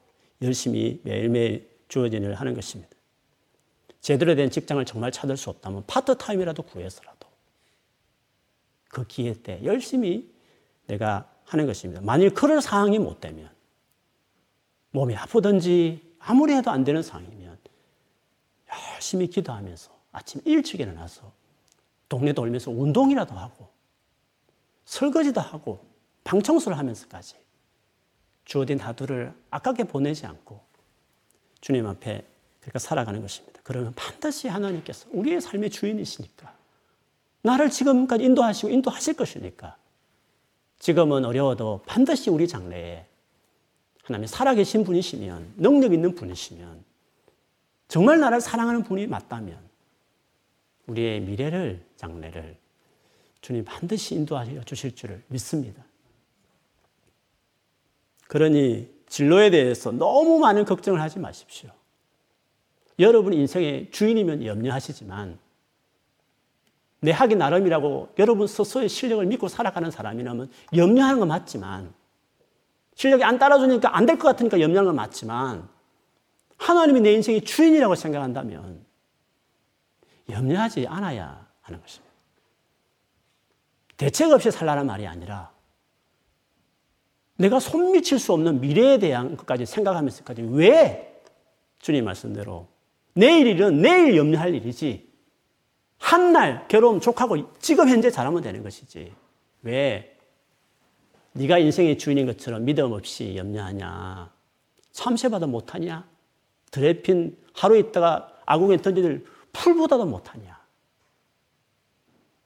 [0.43, 2.98] 열심히 매일매일 주어진 일을 하는 것입니다.
[4.01, 7.29] 제대로 된 직장을 정말 찾을 수 없다면 파트타임이라도 구해서라도
[8.89, 10.33] 그 기회 때 열심히
[10.87, 12.01] 내가 하는 것입니다.
[12.03, 13.51] 만일 그럴 상황이 못 되면
[14.91, 17.59] 몸이 아프든지 아무리 해도 안 되는 상황이면
[18.95, 21.33] 열심히 기도하면서 아침 일찍 일어나서
[22.09, 23.69] 동네 돌면서 운동이라도 하고
[24.85, 25.85] 설거지도 하고
[26.25, 27.37] 방 청소를 하면서까지
[28.45, 30.61] 주어진 하루를 아깝게 보내지 않고
[31.61, 32.27] 주님 앞에
[32.61, 33.58] 그렇게 살아가는 것입니다.
[33.69, 36.57] 그러면 반드시 하나님께서 우리의 삶의 주인이시니까
[37.43, 39.77] 나를 지금까지 인도하시고 인도하실 것이니까
[40.79, 43.05] 지금은 어려워도 반드시 우리 장래에
[44.05, 46.83] 하나님 살아계신 분이시면 능력 있는 분이시면
[47.89, 49.59] 정말 나를 사랑하는 분이 맞다면
[50.87, 52.57] 우리의 미래를 장래를
[53.43, 55.85] 주님 반드시 인도하여 주실 줄을 믿습니다.
[58.29, 61.78] 그러니 진로에 대해서 너무 많은 걱정을 하지 마십시오.
[62.99, 65.39] 여러분 인생의 주인이면 염려하시지만
[67.01, 71.95] 내 하기 나름이라고 여러분 스스로의 실력을 믿고 살아가는 사람이라면 염려하는 건 맞지만
[72.95, 75.69] 실력이 안 따라주니까 안 될 것 같으니까 염려하는 건 맞지만
[76.57, 78.85] 하나님이 내 인생의 주인이라고 생각한다면
[80.29, 82.13] 염려하지 않아야 하는 것입니다.
[83.97, 85.53] 대책 없이 살라는 말이 아니라
[87.37, 91.23] 내가 손 미칠 수 없는 미래에 대한 것까지 생각하면서까지 왜
[91.79, 92.67] 주님 말씀대로
[93.19, 95.09] 내일 일은 내일 염려할 일이지
[95.99, 99.13] 한날 결혼 족하고 지금 현재 잘하면 되는 것이지
[99.63, 100.17] 왜
[101.33, 104.33] 네가 인생의 주인인 것처럼 믿음 없이 염려하냐
[104.93, 106.09] 참새봐도 못하냐
[106.71, 110.57] 드레핀 하루 있다가 아궁에 던지들 풀보다도 못하냐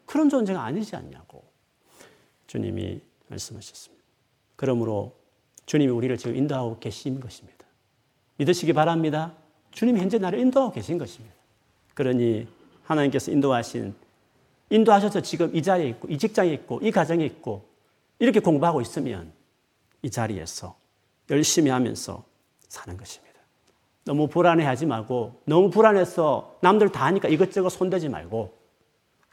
[0.06, 1.44] 그런 존재가 아니지 않냐고
[2.46, 4.04] 주님이 말씀하셨습니다.
[4.56, 5.18] 그러므로
[5.66, 7.66] 주님이 우리를 지금 인도하고 계신 것입니다.
[8.36, 9.34] 믿으시기 바랍니다.
[9.72, 11.34] 주님이 현재 나를 인도하고 계신 것입니다.
[11.94, 12.46] 그러니
[12.84, 13.94] 하나님께서 인도하신
[14.70, 17.64] 인도하셔서 지금 이 자리에 있고 이 직장에 있고 이 가정에 있고
[18.18, 19.32] 이렇게 공부하고 있으면
[20.02, 20.76] 이 자리에서
[21.30, 22.24] 열심히 하면서
[22.68, 23.32] 사는 것입니다.
[24.04, 28.52] 너무 불안해하지 말고 너무 불안해서 남들 다 하니까 이것저것 손대지 말고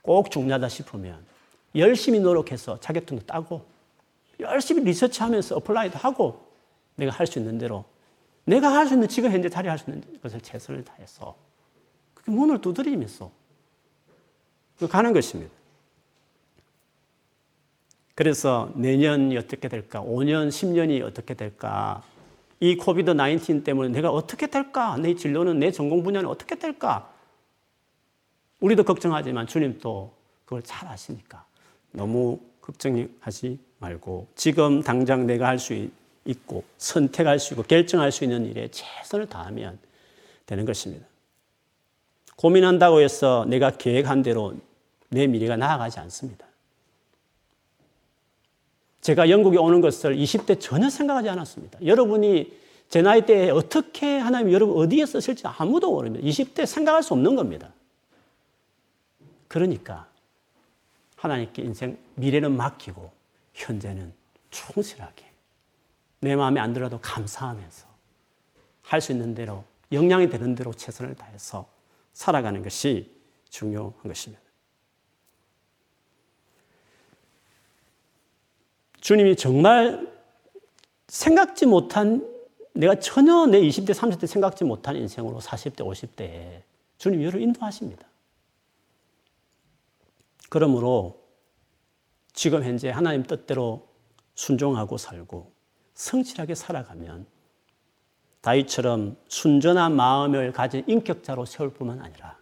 [0.02, 1.26] 꼭 중요하다 싶으면
[1.76, 3.66] 열심히 노력해서 자격증도 따고
[4.40, 6.48] 열심히 리서치하면서 apply도 하고
[6.96, 7.86] 내가 할 수 있는 대로
[8.46, 11.36] 내가 할 수 있는 지금 현재 자리 할 수 있는 것을 최선을 다해서
[12.14, 13.32] 그 문을 두드리면서
[14.90, 15.52] 가는 것입니다.
[18.16, 20.02] 그래서 내년이 어떻게 될까?
[20.02, 22.04] 5년, 10년이 어떻게 될까?
[22.60, 24.98] 이 코비드 19 때문에 내가 어떻게 될까?
[24.98, 27.10] 내 진로는 내 전공 분야는 어떻게 될까?
[28.60, 30.14] 우리도 걱정하지만 주님도
[30.44, 31.46] 그걸 잘 아시니까
[31.92, 35.74] 너무 걱정하지 말고 지금 당장 내가 할 수
[36.30, 39.80] 있고 선택할 수 있고 결정할 수 있는 일에 최선을 다하면
[40.46, 41.06] 되는 것입니다.
[42.36, 44.56] 고민한다고 해서 내가 계획한 대로
[45.10, 46.46] 내 미래가 나아가지 않습니다.
[49.02, 51.80] 제가 영국에 오는 것을 20대 전혀 생각하지 않았습니다.
[51.86, 52.52] 여러분이
[52.90, 56.26] 제 나이 때에 어떻게 하나님 여러분 어디에 쓰실지 아무도 모릅니다.
[56.26, 57.72] 20대 생각할 수 없는 겁니다.
[59.48, 60.08] 그러니까
[61.16, 63.12] 하나님께 인생 미래는 맡기고
[63.54, 64.14] 현재는
[64.50, 65.29] 충실하게
[66.20, 67.88] 내 마음에 안 들어도 감사하면서
[68.84, 71.68] 할 수 있는 대로 역량이 되는 대로 최선을 다해서
[72.14, 73.16] 살아가는 것이
[73.50, 74.44] 중요한 것입니다.
[79.00, 80.08] 주님이 정말
[81.08, 82.28] 생각지 못한
[82.74, 86.62] 내가 전혀 내 20대, 30대 생각지 못한 인생으로 40대, 50대에
[86.98, 88.08] 주님이 여러 인도하십니다.
[90.50, 91.20] 그러므로
[92.34, 93.88] 지금 현재 하나님 뜻대로
[94.36, 95.52] 순종하고 살고
[96.00, 97.26] 성실하게 살아가면
[98.40, 102.40] 다윗처럼 순전한 마음을 가진 인격자로 세울 뿐만 아니라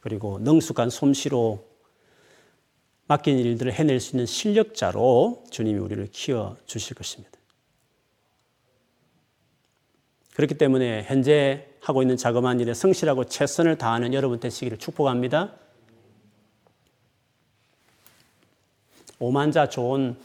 [0.00, 1.64] 그리고 능숙한 솜씨로
[3.06, 7.38] 맡긴 일들을 해낼 수 있는 실력자로 주님이 우리를 키워 주실 것입니다.
[10.34, 15.54] 그렇기 때문에 현재 하고 있는 자그마한 일에 성실하고 최선을 다하는 여러분 되시기를 축복합니다.
[19.20, 20.16] 오만자 좋은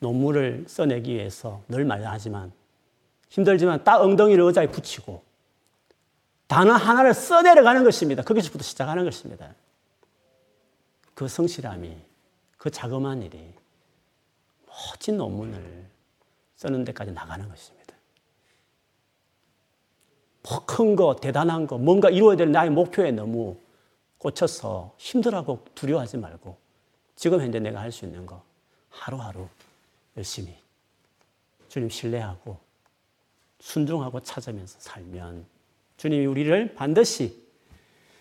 [0.00, 2.52] 논문을 써내기 위해서 늘 말하지만
[3.28, 5.22] 힘들지만 딱 엉덩이를 의자에 붙이고
[6.46, 8.22] 단어 하나를 써내려가는 것입니다.
[8.22, 9.54] 거기서부터 시작하는 것입니다.
[11.14, 11.96] 그 성실함이,
[12.56, 13.52] 그 자그마한 일이
[14.66, 15.86] 멋진 논문을
[16.56, 17.94] 쓰는 데까지 나가는 것입니다.
[20.48, 23.56] 뭐 큰 거, 대단한 거, 뭔가 이루어야 될 나의 목표에 너무
[24.18, 26.56] 꽂혀서 힘들하고 두려워하지 말고
[27.16, 28.42] 지금 현재 내가 할 수 있는 거
[28.90, 29.48] 하루하루
[30.16, 30.56] 열심히
[31.68, 32.58] 주님 신뢰하고
[33.60, 35.46] 순종하고 찾으면서 살면
[35.96, 37.46] 주님이 우리를 반드시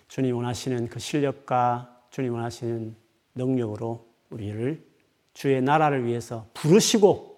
[0.08, 2.96] 주님 원하시는 그 실력과 주님 원하시는
[3.36, 4.86] 능력으로 우리를
[5.34, 7.36] 주의 나라를 위해서 부르시고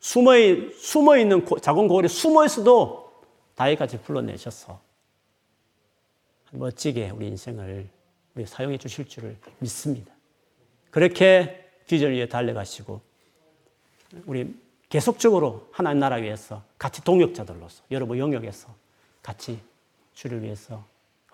[0.00, 0.32] 숨어,
[0.78, 3.22] 숨어 있는 자궁 고을에 숨어 있어도
[3.54, 4.80] 다윗까지 불러내셔서
[6.52, 7.88] 멋지게 우리 인생을
[8.34, 10.12] 우리 사용해 주실 줄을 믿습니다.
[10.90, 13.00] 그렇게 비전을 위해 달려가시고
[14.26, 14.54] 우리
[14.88, 18.74] 계속적으로 하나님 나라 위해서 같이 동역자들로서 여러분 영역에서
[19.22, 19.58] 같이
[20.14, 20.84] 주를 위해서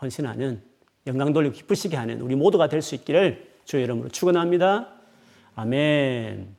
[0.01, 0.63] 헌신하는
[1.07, 4.93] 영광 돌리고 기쁘시게 하는 우리 모두가 될 수 있기를 주의 이름으로 축원합니다.
[5.55, 6.55] 아멘.